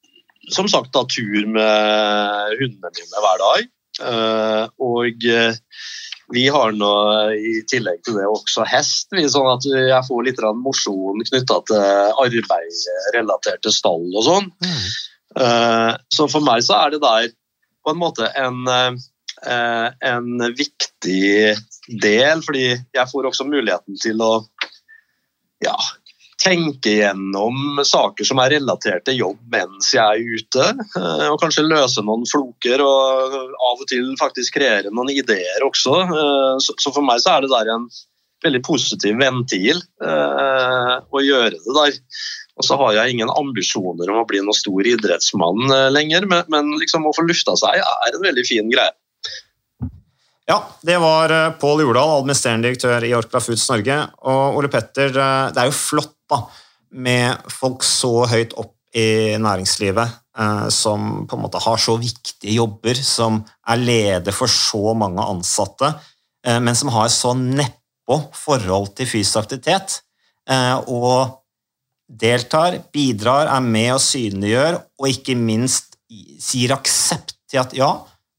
[0.53, 3.69] som sagt da tur med hundene mine hver dag.
[4.09, 5.61] Eh, Og eh,
[6.33, 6.91] vi har nå
[7.37, 11.83] i tillegg til det også hest, sånn at jeg får litt mosjon knytta til
[12.23, 12.79] arbeid
[13.13, 14.47] relatert til stall og sånn.
[14.65, 15.99] Mm.
[16.09, 17.29] Så for meg så er det der
[17.85, 18.65] på en måte en,
[19.45, 21.53] en viktig
[21.87, 24.31] del, fordi jeg får også muligheten til å
[25.63, 25.75] ja,
[26.41, 30.65] tenke gjennom saker som er relatert til jobb mens jeg er ute,
[30.99, 36.01] eh, og kanskje løse noen floker og av og til faktisk kreere noen ideer også.
[36.05, 37.87] Eh, Så for meg så er det der en
[38.45, 42.01] veldig positiv ventil eh, å gjøre det der.
[42.55, 47.03] Og så har jeg ingen ambisjoner om å bli noen stor idrettsmann lenger, men liksom
[47.03, 48.93] å få lufta seg er en veldig fin greie.
[50.45, 53.97] Ja, det var eh, Pål Jordal, administrerende direktør i Orkla Foods Norge.
[54.29, 56.43] Og Ole Petter, eh, det er jo flott da,
[57.01, 60.05] med folk så høyt opp i næringslivet
[60.37, 65.25] eh, som på en måte har så viktige jobber, som er leder for så mange
[65.25, 65.95] ansatte,
[66.45, 69.95] men som har så nedpå forhold til fysisk aktivitet.
[70.93, 71.39] Og
[72.05, 75.97] deltar, bidrar, er med og synliggjør, og ikke minst
[76.37, 77.89] sier aksept til at ja,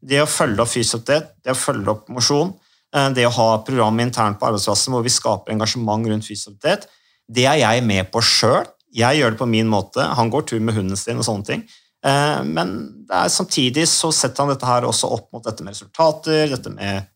[0.07, 2.53] det å følge opp fysioterapeut, det å følge opp mosjon,
[2.95, 6.87] eh, det å ha program internt på arbeidsplassen hvor vi skaper engasjement rundt fysioterapeut,
[7.27, 8.66] det er jeg med på sjøl.
[8.95, 9.99] Jeg gjør det på min måte.
[10.16, 11.64] Han går tur med hunden sin og sånne ting.
[12.07, 16.71] Eh, Men samtidig så setter han dette her også opp mot dette med resultater, dette
[16.71, 17.09] med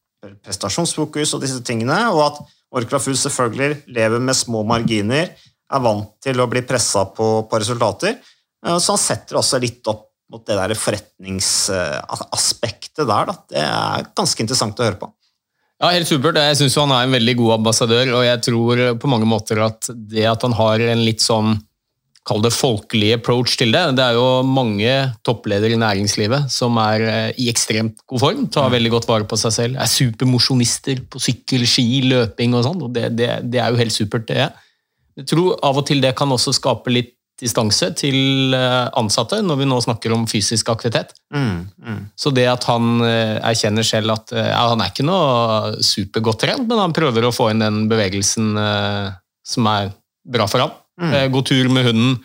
[0.45, 2.43] prestasjonsfokus og disse tingene, og at
[2.77, 5.31] Orkla Food selvfølgelig lever med små marginer,
[5.71, 8.19] er vant til å bli pressa på, på resultater.
[8.67, 13.27] Eh, Så han setter også litt opp mot det der forretningsaspektet der.
[13.31, 13.35] Da.
[13.51, 15.09] Det er ganske interessant å høre på.
[15.81, 16.37] Ja, helt supert.
[16.37, 19.81] Jeg syns han er en veldig god ambassadør, og jeg tror på mange måter at
[19.91, 21.51] det at han har en litt sånn
[22.29, 23.81] Kall det folkelig approach til det.
[23.97, 28.69] Det er jo mange toppledere i næringslivet som er eh, i ekstremt god form, tar
[28.75, 32.83] veldig godt vare på seg selv, er supermosjonister på sykkel, ski, løping og sånn.
[32.85, 34.53] og det, det, det er jo helt supert, det.
[35.17, 39.61] Jeg tror av og til det kan også skape litt distanse til eh, ansatte når
[39.63, 41.15] vi nå snakker om fysisk aktivitet.
[41.35, 42.01] Mm, mm.
[42.19, 46.45] Så det at han eh, erkjenner selv at eh, ja, han er ikke noe supergodt
[46.45, 48.53] trent, men han prøver å få inn den bevegelsen
[49.51, 49.95] som er
[50.29, 50.77] bra for ham.
[51.01, 51.15] Mm.
[51.33, 52.19] Gå tur med hunden,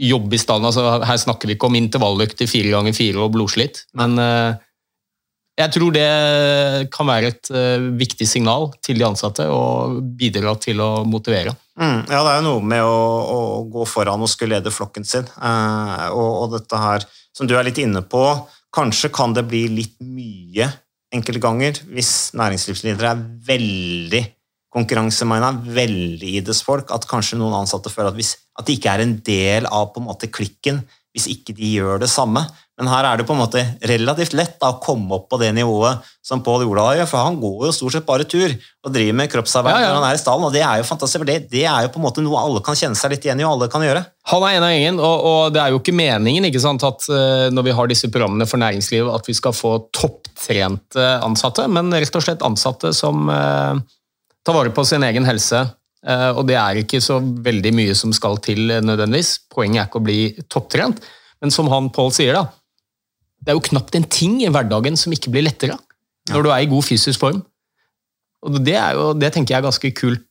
[0.00, 0.66] jobbe i stallen.
[0.66, 4.18] Altså, her snakker vi ikke om intervalløkter fire ganger fire og blodslitt, men
[5.60, 6.08] jeg tror det
[6.94, 7.50] kan være et
[8.00, 11.54] viktig signal til de ansatte og bidra til å motivere.
[11.80, 12.96] Mm, ja, det er jo noe med å,
[13.32, 13.38] å
[13.72, 15.24] gå foran og skulle lede flokken sin.
[15.24, 18.24] Eh, og, og dette her, som du er litt inne på,
[18.74, 20.68] kanskje kan det bli litt mye
[21.10, 24.22] enkelte ganger hvis næringslivsledere er veldig
[24.70, 29.16] konkurransemina, veldig idrettsfolk, at kanskje noen ansatte føler at, hvis, at de ikke er en
[29.26, 32.44] del av på en måte klikken hvis ikke de gjør det samme.
[32.80, 35.50] Men her er det på en måte relativt lett da, å komme opp på det
[35.52, 39.16] nivået som Pål Jordal gjør, for han går jo stort sett bare tur og driver
[39.20, 39.90] med kroppsarbeid Ja, ja.
[39.90, 41.92] når han er i stallen, og det er jo fantastisk, for det, det er jo
[41.92, 44.04] på en måte noe alle kan kjenne seg litt igjen i, og alle kan gjøre.
[44.32, 47.08] Han er en av gjengen, og, og det er jo ikke meningen ikke sant, at
[47.12, 51.92] eh, når vi har disse programmene for næringslivet, at vi skal få topptrente ansatte, men
[51.92, 53.82] rett og slett ansatte som eh,
[54.46, 55.66] tar vare på sin egen helse.
[56.06, 59.34] Eh, og det er ikke så veldig mye som skal til eh, nødvendigvis.
[59.52, 61.02] Poenget er ikke å bli topptrent,
[61.44, 62.46] men som han Pål sier, da,
[63.40, 65.78] det er jo knapt en ting i hverdagen som ikke blir lettere
[66.30, 67.40] når du er i god fysisk form.
[68.46, 70.26] Og det, er jo, det tenker jeg er ganske kult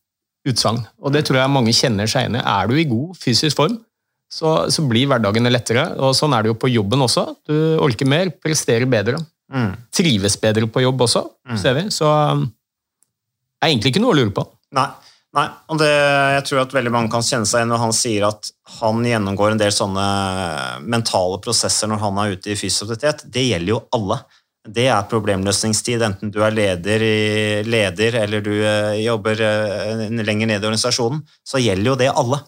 [0.48, 2.44] utsagn, og det tror jeg mange kjenner seg igjen i.
[2.46, 3.76] Er du i god fysisk form,
[4.30, 5.84] så, så blir hverdagene lettere.
[5.98, 7.26] og Sånn er det jo på jobben også.
[7.50, 9.20] Du orker mer, presterer bedre.
[9.50, 9.74] Mm.
[9.94, 11.26] Trives bedre på jobb også,
[11.60, 11.86] ser vi.
[11.94, 14.46] Så um, det er egentlig ikke noe å lure på.
[14.78, 14.88] Nei,
[15.38, 15.46] nei.
[15.70, 15.90] og det,
[16.36, 19.54] jeg tror at veldig mange kan kjenne seg igjen når han sier at han gjennomgår
[19.54, 20.10] en del sånne
[20.86, 23.26] mentale prosesser når han er ute i aktivitet.
[23.26, 24.22] Det gjelder jo alle.
[24.70, 27.20] Det er problemløsningstid, enten du er leder, i,
[27.64, 32.42] leder eller du eh, jobber eh, lenger ned i organisasjonen, så gjelder jo det alle.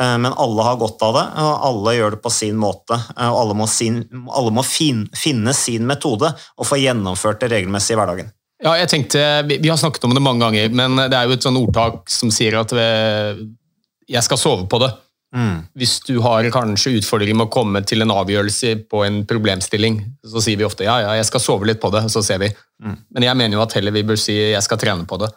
[0.00, 2.98] Eh, Men alle har godt av det, og alle gjør det på sin måte.
[3.14, 4.00] Og alle må, sin,
[4.32, 8.32] alle må fin, finne sin metode og få gjennomført det regelmessig i hverdagen.
[8.64, 11.36] Ja, jeg tenkte, vi, vi har snakket om det mange ganger, men det er jo
[11.36, 13.44] et sånn ordtak som sier at eh,
[14.10, 14.90] jeg skal sove på det.
[15.76, 20.40] Hvis du har kanskje utfordringer med å komme til en avgjørelse på en problemstilling, så
[20.42, 22.48] sier vi ofte ja, ja, jeg skal sove litt på det, så ser vi.
[23.12, 25.28] Men jeg mener jo at heller vi bør si jeg skal trene på det.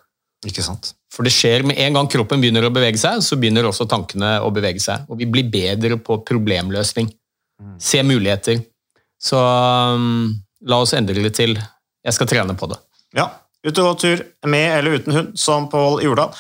[0.47, 0.93] Ikke sant?
[1.13, 4.39] For det skjer med en gang kroppen begynner å bevege seg, så begynner også tankene
[4.41, 5.03] å bevege seg.
[5.11, 7.11] Og vi blir bedre på problemløsning.
[7.77, 8.63] Se muligheter.
[9.21, 10.31] Så um,
[10.65, 12.79] la oss endre det til jeg skal trene på det.
[13.17, 13.27] Ja,
[13.67, 16.31] ut og gå tur med eller uten hund, som Pål Jordal.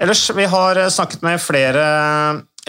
[0.00, 1.84] Ellers, vi har eh, snakket med flere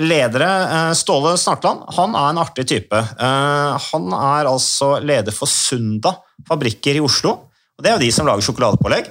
[0.01, 0.49] ledere.
[0.75, 2.99] Eh, Ståle Snartland han er en artig type.
[2.99, 6.11] Eh, Han er altså leder for Sunda
[6.47, 7.31] fabrikker i Oslo.
[7.77, 9.09] og Det er jo de som lager sjokoladepålegg.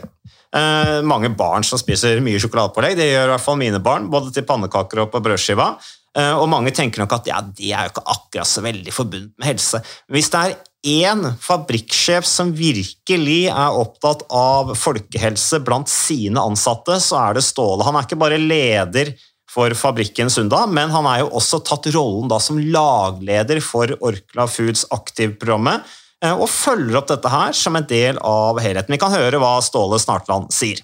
[0.55, 2.97] Eh, Mange barn som spiser mye sjokoladepålegg.
[3.01, 5.73] Det gjør i hvert fall mine barn, både til pannekaker og på brødskiva.
[6.17, 9.35] Eh, Og mange tenker nok at ja, det er jo ikke akkurat så veldig forbundet
[9.41, 9.83] med helse.
[10.13, 17.19] Hvis det er én fabrikksjef som virkelig er opptatt av folkehelse blant sine ansatte, så
[17.23, 17.87] er det Ståle.
[17.87, 19.15] Han er ikke bare leder
[19.51, 24.49] for fabrikken Sunda, men han er jo også tatt rollen da som lagleder for Orkla
[24.51, 25.85] Foods Aktiv-programmet,
[26.25, 28.95] og følger opp dette her som en del av helheten.
[28.95, 30.81] Vi kan høre hva Ståle Snartland sier.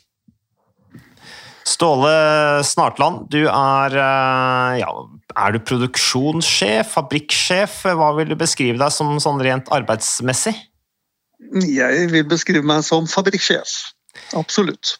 [1.70, 2.10] Ståle
[2.66, 4.90] Snartland, du er, eh, ja,
[5.38, 7.84] er du produksjonssjef, fabrikksjef?
[7.94, 10.56] Hva vil du beskrive deg som sånn rent arbeidsmessig?
[11.66, 13.76] Jeg vil beskrive meg som fabrikksjef.
[14.38, 14.96] Absolutt.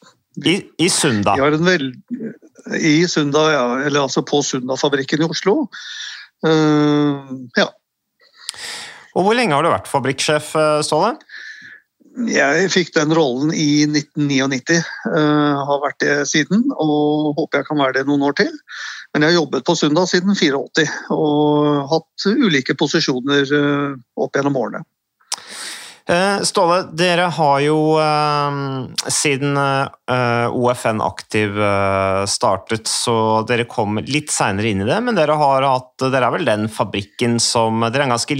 [0.46, 1.34] I, i Sunda?
[1.34, 1.90] Vi har en vel...
[2.76, 3.66] I Sunda, ja.
[3.82, 5.64] Eller altså på Sunda-fabrikken i Oslo.
[6.46, 7.66] Uh, ja.
[9.18, 11.16] Og hvor lenge har du vært fabrikksjef, eh, Ståle?
[12.10, 14.80] Jeg fikk den rollen i 1999.
[15.06, 18.50] Uh, har vært det siden, og håper jeg kan være det noen år til.
[19.14, 24.58] Men jeg har jobbet på søndag siden 84 og hatt ulike posisjoner uh, opp gjennom
[24.58, 24.82] årene.
[26.10, 28.60] Eh, Ståle, dere har jo eh,
[29.12, 35.18] siden eh, OFN Aktiv eh, startet, så dere kom litt seinere inn i det, men
[35.18, 38.38] dere har hatt Dere er vel den fabrikken som Dere er en ganske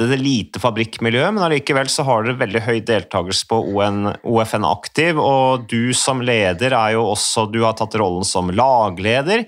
[0.00, 5.18] lite, lite fabrikkmiljø, men allikevel så har dere veldig høy deltakelse på ON, OFN Aktiv,
[5.18, 9.44] og du som leder er jo også Du har tatt rollen som lagleder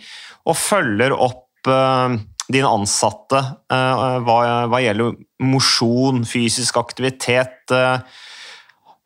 [0.46, 3.38] og følger opp eh, dine ansatte
[3.72, 7.66] eh, hva, hva gjelder mosjon, fysisk aktivitet.
[7.70, 7.98] eh.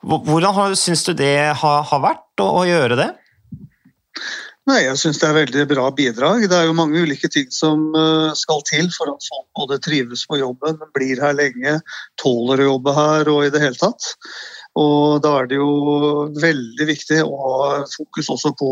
[0.04, 3.08] Hvordan syns du det har, har vært å, å gjøre det?
[4.70, 6.44] Nei, jeg syns det er veldig bra bidrag.
[6.46, 10.22] Det er jo mange ulike ting som eh, skal til for at folk både trives
[10.30, 11.80] på jobben, blir her lenge,
[12.20, 14.12] tåler å jobbe her og i det hele tatt.
[14.78, 18.70] Og da er det jo veldig viktig å ha fokus også på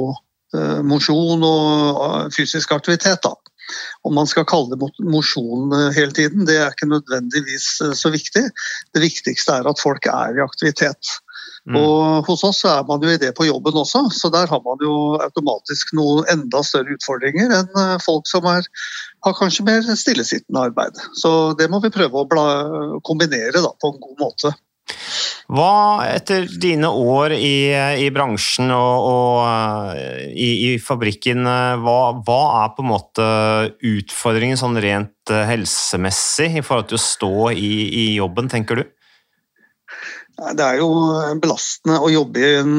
[0.55, 3.25] eh, mosjon og eh, fysisk aktivitet.
[3.27, 3.35] da.
[4.07, 8.47] Om man skal kalle det mo- mosjon hele tiden, det er ikke nødvendigvis så viktig.
[8.95, 11.19] Det viktigste er at folk er i aktivitet.
[11.77, 14.81] Og hos oss er man jo i det på jobben også, så der har man
[14.85, 18.65] jo automatisk noen enda større utfordringer enn eh, folk som er,
[19.27, 20.97] har kanskje mer stillesittende arbeid.
[21.19, 22.47] Så det må vi prøve å bla,
[23.05, 24.55] kombinere da, på en god måte.
[25.49, 27.73] Hva, etter dine år i,
[28.05, 33.29] i bransjen og, og eh, i, i fabrikken, eh, hva, hva er på en måte
[33.93, 38.89] utfordringen sånn rent helsemessig i forhold til å stå i, i jobben, tenker du?
[40.39, 40.89] Det er jo
[41.43, 42.75] belastende å jobbe i en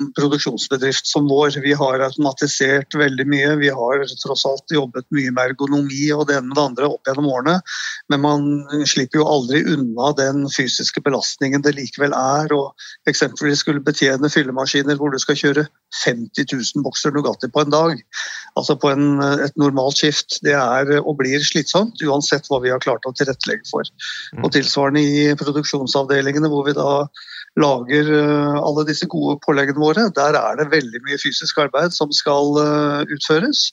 [0.00, 1.60] um, produksjonsbedrift som vår.
[1.64, 3.54] Vi har automatisert veldig mye.
[3.60, 7.08] Vi har tross alt jobbet mye med ergonomi og det ene med det andre opp
[7.08, 7.56] gjennom årene.
[8.12, 8.48] Men man
[8.88, 12.54] slipper jo aldri unna den fysiske belastningen det likevel er.
[12.56, 15.68] Og eksempelvis skulle betjene fyllemaskiner hvor du skal kjøre
[16.04, 18.02] 50 000 bokser Nugatti på en dag.
[18.58, 20.40] Altså på en, et normalt skift.
[20.44, 23.88] Det er og blir slitsomt uansett hva vi har klart å tilrettelegge for.
[24.42, 26.90] Og tilsvarende i produksjonsavdelingene hvor vi da
[27.58, 30.08] lager eh, alle disse gode påleggene våre.
[30.14, 33.68] Der er det veldig mye fysisk arbeid som skal eh, utføres.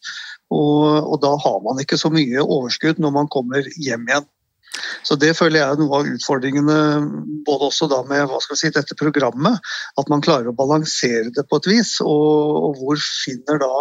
[0.53, 4.27] Og, og da har man ikke så mye overskudd når man kommer hjem igjen.
[5.07, 6.77] Så Det føler jeg er noe av utfordringene
[7.47, 9.73] både også da med hva skal vi si, dette programmet.
[9.99, 11.95] At man klarer å balansere det på et vis.
[12.03, 13.73] Og, og hvor finner da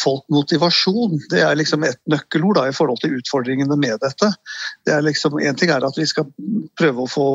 [0.00, 1.18] folk motivasjon?
[1.30, 4.30] Det er liksom et nøkkelord da, i forhold til utfordringene med dette.
[4.86, 6.28] Det er liksom, en ting er at vi skal
[6.78, 7.26] prøve å få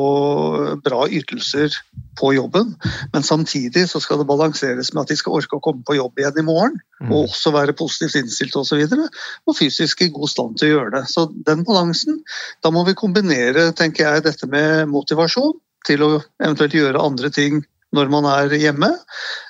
[0.84, 1.74] bra ytelser
[2.20, 2.74] på jobben,
[3.14, 6.20] men samtidig så skal det balanseres med at de skal orke å komme på jobb
[6.20, 6.76] igjen i morgen.
[7.08, 8.60] Og også være positivt innstilt osv.
[8.60, 9.08] Og, så videre,
[9.48, 11.04] og fysisk i god stand til å gjøre det.
[11.08, 12.20] Så den balansen,
[12.62, 15.56] da må vi kombinere tenker jeg, dette med motivasjon
[15.88, 16.10] til å
[16.42, 17.62] eventuelt gjøre andre ting
[17.96, 18.92] når man er hjemme.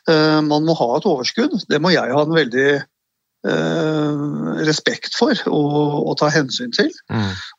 [0.09, 1.59] Eh, Man må ha et overskudd.
[1.69, 2.69] Det må jeg ha en veldig
[4.67, 5.77] respekt for og,
[6.11, 6.91] og ta hensyn til.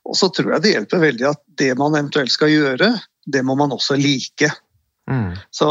[0.05, 2.91] Og så tror jeg det hjelper veldig at det man eventuelt skal gjøre,
[3.25, 4.51] det må man også like.
[5.49, 5.69] Så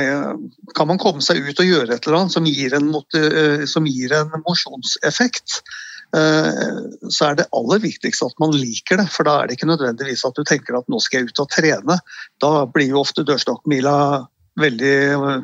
[0.00, 0.32] eh,
[0.74, 3.86] kan man komme seg ut og gjøre et eller annet som gir en, eh, som
[3.86, 5.60] gir en mosjonseffekt,
[6.16, 9.08] eh, så er det aller viktigste at man liker det.
[9.12, 11.50] For da er det ikke nødvendigvis at du tenker at nå skal jeg ut og
[11.54, 11.98] trene.
[12.42, 13.96] Da blir jo ofte dørstokkmila
[14.58, 14.94] veldig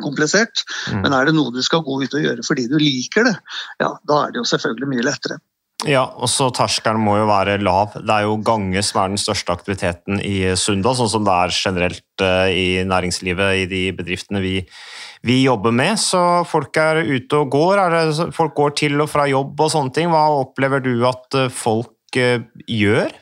[0.03, 0.65] komplisert.
[0.87, 1.03] komplisert.
[1.05, 3.37] Men er det noe du skal gå ut og gjøre fordi du liker det,
[3.83, 5.39] ja, da er det jo selvfølgelig mye lettere.
[5.85, 7.93] Ja, og så terskelen må jo være lav.
[8.01, 11.53] Det er jo gange som er den største aktiviteten i Sunda, sånn som det er
[11.53, 14.55] generelt eh, i næringslivet, i de bedriftene vi,
[15.27, 16.01] vi jobber med.
[16.01, 17.85] Så folk er ute og går.
[17.93, 20.09] Det, folk går til og fra jobb og sånne ting.
[20.11, 23.13] Hva opplever du at eh, folk eh, gjør?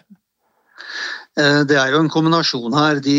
[1.35, 3.01] Det er jo en kombinasjon her.
[3.03, 3.17] De,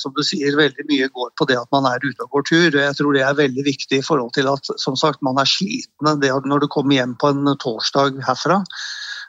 [0.00, 2.78] som du sier, veldig mye går på det at man er ute og går tur.
[2.80, 6.16] Jeg tror det er veldig viktig i forhold til at som sagt, man er slitne.
[6.18, 8.58] når du kommer hjem på en torsdag herfra,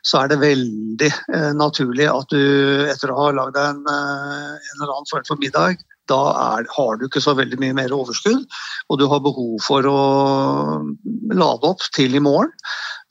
[0.05, 4.53] så er det veldig eh, naturlig at du etter å ha lagd deg en, eh,
[4.53, 7.93] en, eller annen form for middag, da er, har du ikke så veldig mye mer
[7.95, 8.43] overskudd,
[8.89, 10.01] og du har behov for å
[11.33, 12.53] lade opp til i morgen.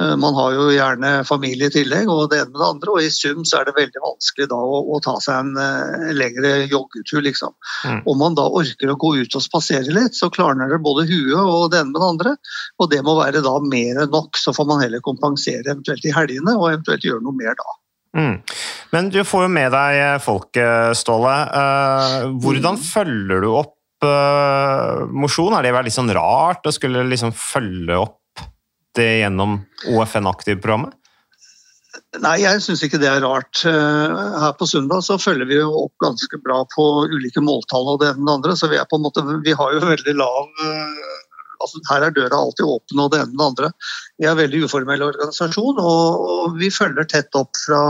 [0.03, 2.95] Eh, man har jo gjerne familie i tillegg, og det ene med det andre.
[2.95, 6.09] Og i sum så er det veldig vanskelig da å, å ta seg en uh,
[6.17, 7.55] lengre joggetur, liksom.
[7.87, 8.01] Mm.
[8.11, 11.39] Om man da orker å gå ut og spasere litt, så klarner det både huet
[11.39, 12.35] og det ene med det andre.
[12.83, 16.15] Og det må være da mer enn nok, så får man heller kompensere eventuelt i
[16.17, 17.79] helgene, og eventuelt gjøre noe mer da.
[18.15, 18.35] Mm.
[18.95, 21.39] Men du får jo med deg folket, Ståle.
[22.43, 22.85] Hvordan mm.
[22.91, 23.73] følger du opp
[25.15, 25.55] mosjon?
[25.57, 28.19] Er det litt sånn rart å skulle liksom følge opp
[29.03, 29.59] gjennom
[29.91, 30.95] OFN Aktiv-programmet?
[32.23, 33.65] Nei, jeg syns ikke det er rart.
[33.67, 38.01] Eh, her på søndag så følger vi jo opp ganske bra på ulike måltall og
[38.03, 38.57] det ene og det andre.
[38.59, 41.24] Så vi, på en måte, vi har jo veldig lav eh,
[41.63, 43.71] altså Her er døra alltid åpen og det ene og det andre.
[44.19, 47.83] Vi er en veldig uformell organisasjon og, og vi følger tett opp fra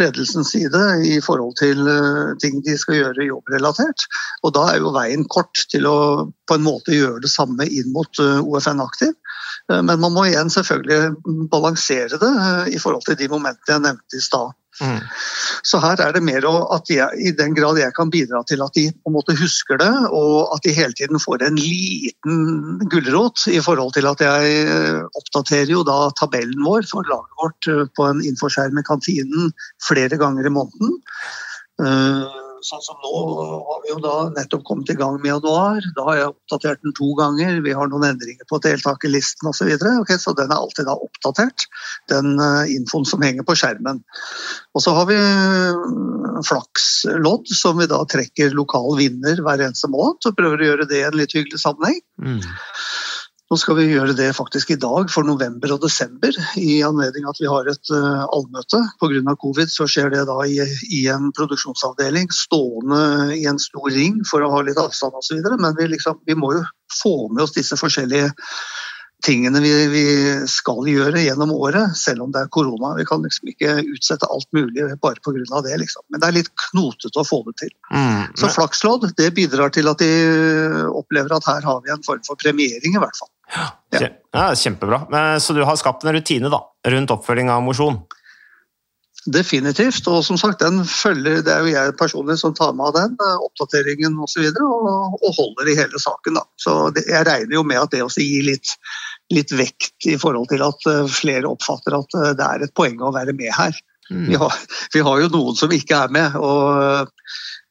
[0.00, 4.06] ledelsens side i forhold til uh, ting de skal gjøre jobbrelatert.
[4.42, 5.96] Og da er jo veien kort til å
[6.48, 9.12] på en måte gjøre det samme inn mot OFN Aktiv.
[9.70, 13.86] Uh, men man må igjen selvfølgelig balansere det eh, i forhold til de momentene jeg
[13.86, 14.56] nevnte i stad.
[14.80, 15.00] Mm.
[15.68, 18.72] Så her er det mer at jeg, i den grad jeg kan bidra til at
[18.78, 23.46] de på en måte husker det, og at de hele tiden får en liten gulrot
[23.52, 28.08] i forhold til at jeg eh, oppdaterer jo da tabellen vår for laget vårt på
[28.08, 29.52] en infoskjerm i kantinen
[29.88, 30.96] flere ganger i måneden.
[32.62, 33.10] Sånn som nå
[33.66, 35.82] har vi jo da nettopp kommet i gang med januar.
[35.96, 37.58] Da har jeg oppdatert den to ganger.
[37.64, 39.62] Vi har noen endringer på deltakerlisten osv.
[39.62, 39.94] Så, videre.
[40.02, 41.66] okay, så den er alltid da oppdatert,
[42.10, 44.00] den uh, infoen som henger på skjermen.
[44.74, 50.22] Og så har vi uh, flakslodd, som vi da trekker lokal vinner hver eneste måned.
[50.22, 52.02] Så prøver å gjøre det i en litt hyggelig sammenheng.
[52.22, 52.42] Mm.
[53.52, 57.36] Nå skal vi gjøre det faktisk i dag for november og desember, i anledning at
[57.36, 58.78] vi har et uh, allmøte.
[58.96, 59.34] Pga.
[59.42, 60.56] covid så skjer det da i,
[60.88, 63.02] i, en produksjonsavdeling, stående
[63.36, 65.44] i en stor ring for å ha litt avstand osv.
[65.60, 66.62] Men vi, liksom, vi må jo
[67.02, 68.32] få med oss disse forskjellige
[69.22, 70.04] tingene vi, vi,
[70.50, 72.92] skal gjøre gjennom året, selv om det er korona.
[72.98, 75.60] Vi kan liksom ikke utsette alt mulig bare pga.
[75.66, 75.76] det.
[75.82, 76.04] Liksom.
[76.10, 77.72] Men det er litt knotete å få det til.
[77.94, 80.10] Mm, Så flakslodd det bidrar til at de
[80.90, 83.30] opplever at her har vi en form for premiering, i hvert fall.
[83.52, 83.68] Ja,
[84.00, 84.48] ja.
[84.56, 85.04] Kjempebra.
[85.42, 88.00] Så du har skapt en rutine da, rundt oppfølging av mosjon?
[89.30, 90.06] Definitivt.
[90.10, 93.14] Og som sagt, den følger, det er jo jeg personlig som tar med av den,
[93.22, 96.40] eh, oppdateringen osv., og, så videre, og, og holder i hele saken.
[96.40, 96.44] Da.
[96.58, 98.74] Så det, jeg regner jo med at det også gir litt,
[99.32, 102.98] litt, vekt i forhold til at eh, flere oppfatter at eh, det er et poeng
[102.98, 103.78] å være med her.
[104.10, 104.26] Mm.
[104.26, 104.58] Vi, har,
[104.92, 106.34] vi, har, jo noen som ikke er med.
[106.42, 107.22] og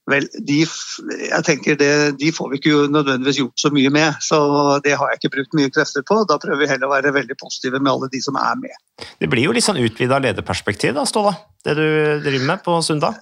[0.10, 4.40] Vel, de, jeg tenker det, de får vi ikke nødvendigvis gjort så mye med, så
[4.82, 6.24] det har jeg ikke brukt mye krefter på.
[6.30, 8.74] Da prøver vi heller å være veldig positive med alle de som er med.
[9.22, 11.36] Det blir jo litt sånn utvida lederperspektiv, da, Ståle?
[11.62, 11.86] Det du
[12.26, 13.20] driver med på søndag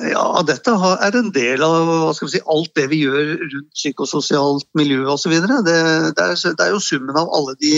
[0.00, 5.36] Ja, dette er en del av si, alt det vi gjør rundt psykososialt miljø osv.
[5.44, 7.76] Det, det, er, det er jo summen av alle de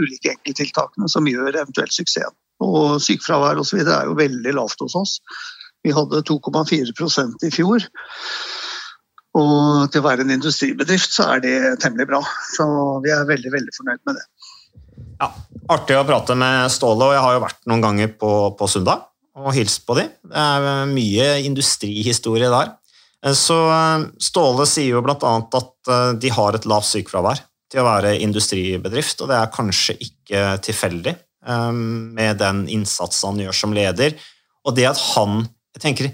[0.00, 2.34] ulike enkelttiltakene som gjør eventuelt suksessen.
[2.64, 3.84] Og sykefravær osv.
[3.84, 5.18] er jo veldig lavt hos oss.
[5.86, 7.84] Vi hadde 2,4% i fjor.
[9.38, 12.22] Og til å være en industribedrift så er det temmelig bra.
[12.56, 12.66] Så
[13.04, 14.24] vi er veldig, veldig fornøyd med det.
[15.18, 15.28] Ja,
[15.68, 19.00] Artig å prate med Ståle, og jeg har jo vært noen ganger på, på Sunda
[19.38, 20.10] og hilst på dem.
[20.26, 22.72] Det er mye industrihistorie der.
[23.36, 23.58] Så
[24.22, 25.34] Ståle sier jo bl.a.
[25.58, 29.98] at eh, de har et lavt sykefravær til å være industribedrift, og det er kanskje
[30.06, 34.16] ikke tilfeldig eh, med den innsatsen han gjør som leder.
[34.66, 35.44] Og det at han
[35.78, 36.10] jeg tenker,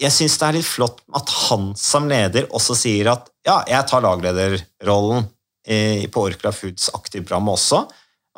[0.00, 3.88] jeg syns det er litt flott at han som leder også sier at ja, jeg
[3.88, 5.26] tar laglederrollen
[6.10, 7.82] på Orkla Foods aktivprogram også.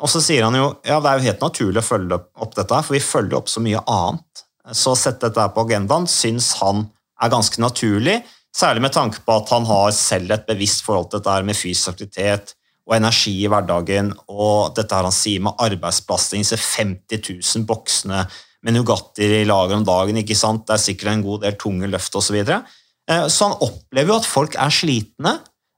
[0.03, 2.81] Og så sier han jo ja, det er jo helt naturlig å følge opp dette,
[2.83, 4.43] for vi følger opp så mye annet.
[4.75, 6.85] Så å sette dette på agendaen syns han
[7.23, 8.19] er ganske naturlig,
[8.55, 11.93] særlig med tanke på at han har selv et bevisst forhold til dette med fysisk
[11.93, 17.67] aktivitet og energi i hverdagen, og dette her han sier med arbeidsplassene, disse 50 000
[17.69, 18.25] boksene
[18.63, 20.17] med Nugatti i lager om dagen.
[20.19, 20.65] ikke sant?
[20.67, 22.27] Det er sikkert en god del tunge løft osv.
[22.27, 22.63] Så, videre.
[23.09, 25.37] Eh, så han opplever jo at folk er slitne,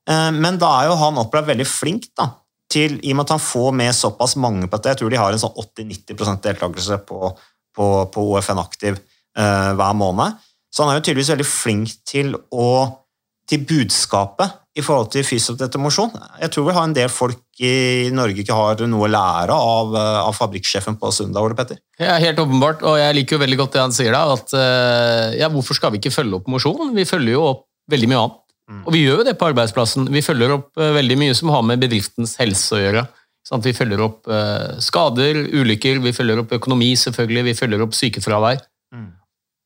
[0.09, 2.29] eh, men da er jo han opplevd veldig flink da,
[2.71, 5.21] til, i og med at han får med såpass mange på dette, jeg tror de
[5.21, 7.31] har en sånn 80-90% deltakelse på,
[7.75, 10.37] på, på OFN Aktiv eh, hver måned,
[10.73, 12.69] så han er jo tydeligvis veldig flink til å
[13.45, 16.15] til budskapet i forhold til fysioterapeut mosjon.
[16.41, 19.93] Jeg tror vi har en del folk i Norge ikke har noe å lære av,
[19.95, 21.79] eh, av fabrikksjefen på Sunndal, Ole Petter.
[21.99, 25.31] Ja, helt åpenbart, og jeg liker jo veldig godt det han sier da, at uh,
[25.39, 26.91] ja, hvorfor skal vi ikke følge opp mosjon?
[26.95, 28.41] Vi følger jo opp veldig mye annet.
[28.65, 28.81] Mm.
[28.81, 30.09] Og vi gjør jo det på arbeidsplassen.
[30.11, 33.05] Vi følger opp uh, veldig mye som har med bedriftens helse å gjøre.
[33.45, 34.25] Sånn vi følger opp
[34.81, 38.63] skader, ulykker, vi følger opp økonomi selvfølgelig, vi følger opp sykefravær.
[38.89, 39.11] Mm.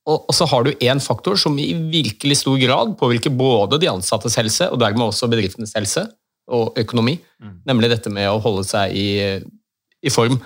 [0.08, 4.38] Og, så har du én faktor som i virkelig stor grad påvirker både de ansattes
[4.40, 6.06] helse og dermed også bedriftenes helse
[6.50, 7.60] og økonomi, mm.
[7.70, 9.10] nemlig dette med å holde seg i,
[10.02, 10.40] i form.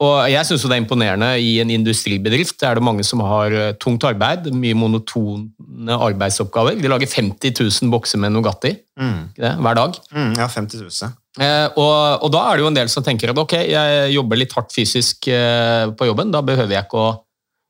[0.00, 2.56] Og jeg syns det er imponerende i en industribedrift.
[2.62, 6.78] Der er det mange som har eh, tungt arbeid, mye monotone arbeidsoppgaver.
[6.80, 9.18] De lager 50 000 bokser med Nugatti mm.
[9.36, 9.98] hver dag.
[10.16, 11.12] Mm, ja, 50 000.
[11.38, 14.40] Eh, og, og, da er det jo en del som tenker at ok, jeg jobber
[14.40, 17.12] litt hardt fysisk eh, på jobben, da behøver jeg ikke å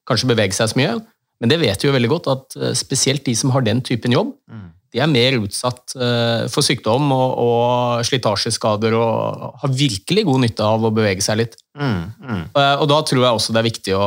[0.09, 0.99] kanskje bevege seg så mye.
[1.41, 4.13] Men det vet vi jo veldig godt, at eh, spesielt de som har den typen
[4.15, 10.27] jobb, mm de er mer utsatt eh, for sykdom og, og, slitasjeskader og har virkelig
[10.27, 11.57] god nytte av å bevege seg litt.
[11.79, 12.45] Mm, mm.
[12.59, 14.07] Eh, og Da tror jeg også det er viktig å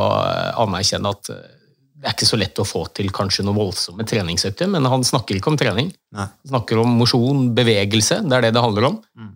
[0.66, 4.84] anerkjenne at det er ikke så lett å få til kanskje noen voldsomme treningsøkter, men
[4.92, 5.88] han snakker ikke om trening.
[6.12, 6.26] Nei.
[6.28, 8.98] Han snakker om mosjon, bevegelse, det er det det handler om.
[9.16, 9.30] Mm.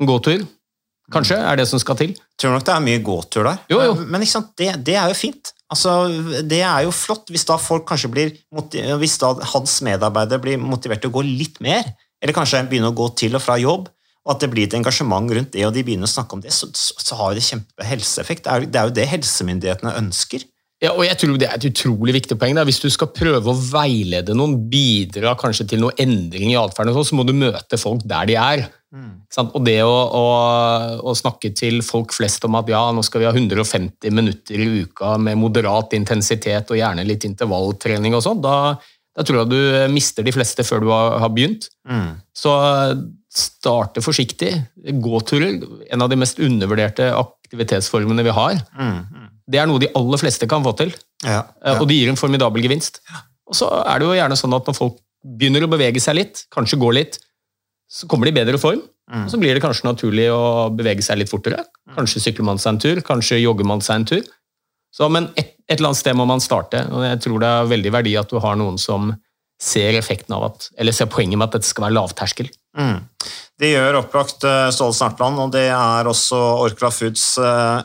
[0.00, 0.46] En gåtur,
[1.12, 2.16] kanskje, er det som skal til.
[2.16, 3.98] Jeg tror nok det er mye gåtur der, jo, jo.
[4.00, 5.52] men, men det, det er jo fint.
[5.74, 8.32] Altså, det er jo flott hvis da folk kanskje blir
[9.00, 11.88] hvis da hans medarbeidere blir motivert til å gå litt mer,
[12.22, 13.90] eller kanskje begynne å gå til og fra jobb,
[14.24, 16.54] og at det blir et engasjement rundt det, og de begynner å snakke om det,
[16.54, 18.46] så, så har kjempehelseeffekt.
[18.46, 20.46] Det er, det er jo det helsemyndighetene ønsker.
[20.84, 22.56] Ja, og jeg tror Det er et utrolig viktig poeng.
[22.58, 22.64] Da.
[22.68, 27.16] Hvis du skal prøve å veilede noen, bidra kanskje til noe endring i atferden, så
[27.16, 28.66] må du møte folk der de er.
[28.94, 29.14] Mm.
[29.42, 30.26] Og det å, å,
[31.02, 34.84] å, snakke til folk flest om at ja, nå skal vi ha 150 minutter i
[34.84, 38.76] uka med moderat intensitet og gjerne litt intervalltrening og sånn, da,
[39.10, 41.66] da, tror jeg du mister de fleste før du har, har begynt.
[41.90, 42.22] Mm.
[42.38, 42.54] Så
[43.34, 44.52] starte forsiktig.
[45.02, 45.58] Gåturer,
[45.90, 48.62] en av de mest undervurderte aktivitetsformene vi har.
[48.78, 49.23] Mm.
[49.50, 51.76] Det er noe de aller fleste kan få til, ja, ja.
[51.76, 53.02] og det gir en formidabel gevinst.
[53.48, 56.44] Og så er det jo gjerne sånn at når folk begynner å bevege seg litt,
[56.52, 57.18] kanskje går litt,
[57.90, 58.80] så kommer de i bedre form.
[59.12, 59.26] Mm.
[59.26, 61.66] Og så blir det kanskje naturlig å bevege seg litt fortere.
[61.96, 64.24] Kanskje sykler man seg en tur, kanskje jogger man seg en tur.
[64.94, 67.70] Så, men et, et, eller annet sted må man starte, og jeg tror det er
[67.72, 69.10] veldig verdi at du har noen som
[69.60, 72.48] ser effekten av at, eller ser poenget med at dette skal være lavterskel.
[72.78, 73.02] Mm.
[73.60, 77.82] Det gjør opplagt uh, Ståle Snartland, og det er også Orkla Foods uh,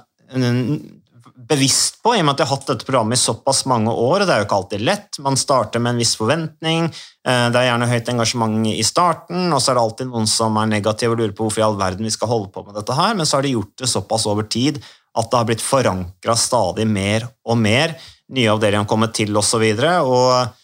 [1.50, 4.22] bevisst på, i og med at jeg har hatt dette programmet i såpass mange år.
[4.22, 5.20] og Det er jo ikke alltid lett.
[5.26, 6.92] Man starter med en viss forventning.
[7.26, 10.60] Eh, det er gjerne høyt engasjement i starten, og så er det alltid noen som
[10.62, 12.96] er negative og lurer på hvorfor i all verden vi skal holde på med dette
[12.98, 14.82] her, men så har de gjort det såpass over tid
[15.18, 17.96] at det har blitt forankra stadig mer og mer.
[18.30, 19.66] Nye avdelinger har kommet til, osv.
[20.06, 20.60] Og,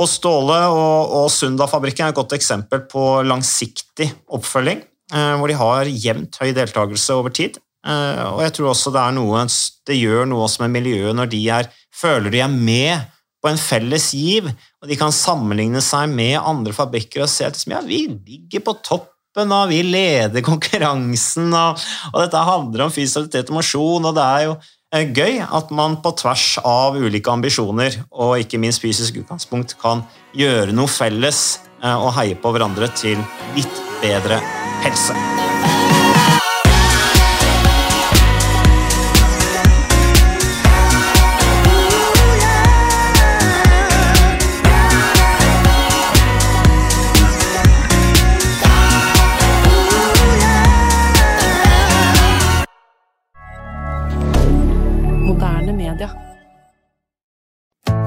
[0.00, 4.80] og Ståle og, og Sunda-fabrikken er et godt eksempel på langsiktig oppfølging,
[5.12, 7.60] eh, hvor de har jevnt høy deltakelse over tid.
[7.86, 9.46] Eh, og jeg tror også det, noe,
[9.88, 13.06] det gjør noe også med miljøet når de er, føler de er med
[13.40, 14.50] på en felles giv,
[14.82, 18.76] og de kan sammenligne seg med andre fabrikker og se at ja, vi ligger på
[18.84, 21.80] toppen, og vi leder konkurransen, og,
[22.12, 24.56] og dette handler om fysialitet og mosjon, og det er jo
[24.92, 30.04] eh, gøy at man på tvers av ulike ambisjoner og ikke minst fysisk utgangspunkt kan
[30.36, 33.22] gjøre noe felles eh, og heie på hverandre til
[33.56, 34.42] litt bedre
[34.84, 35.49] helse.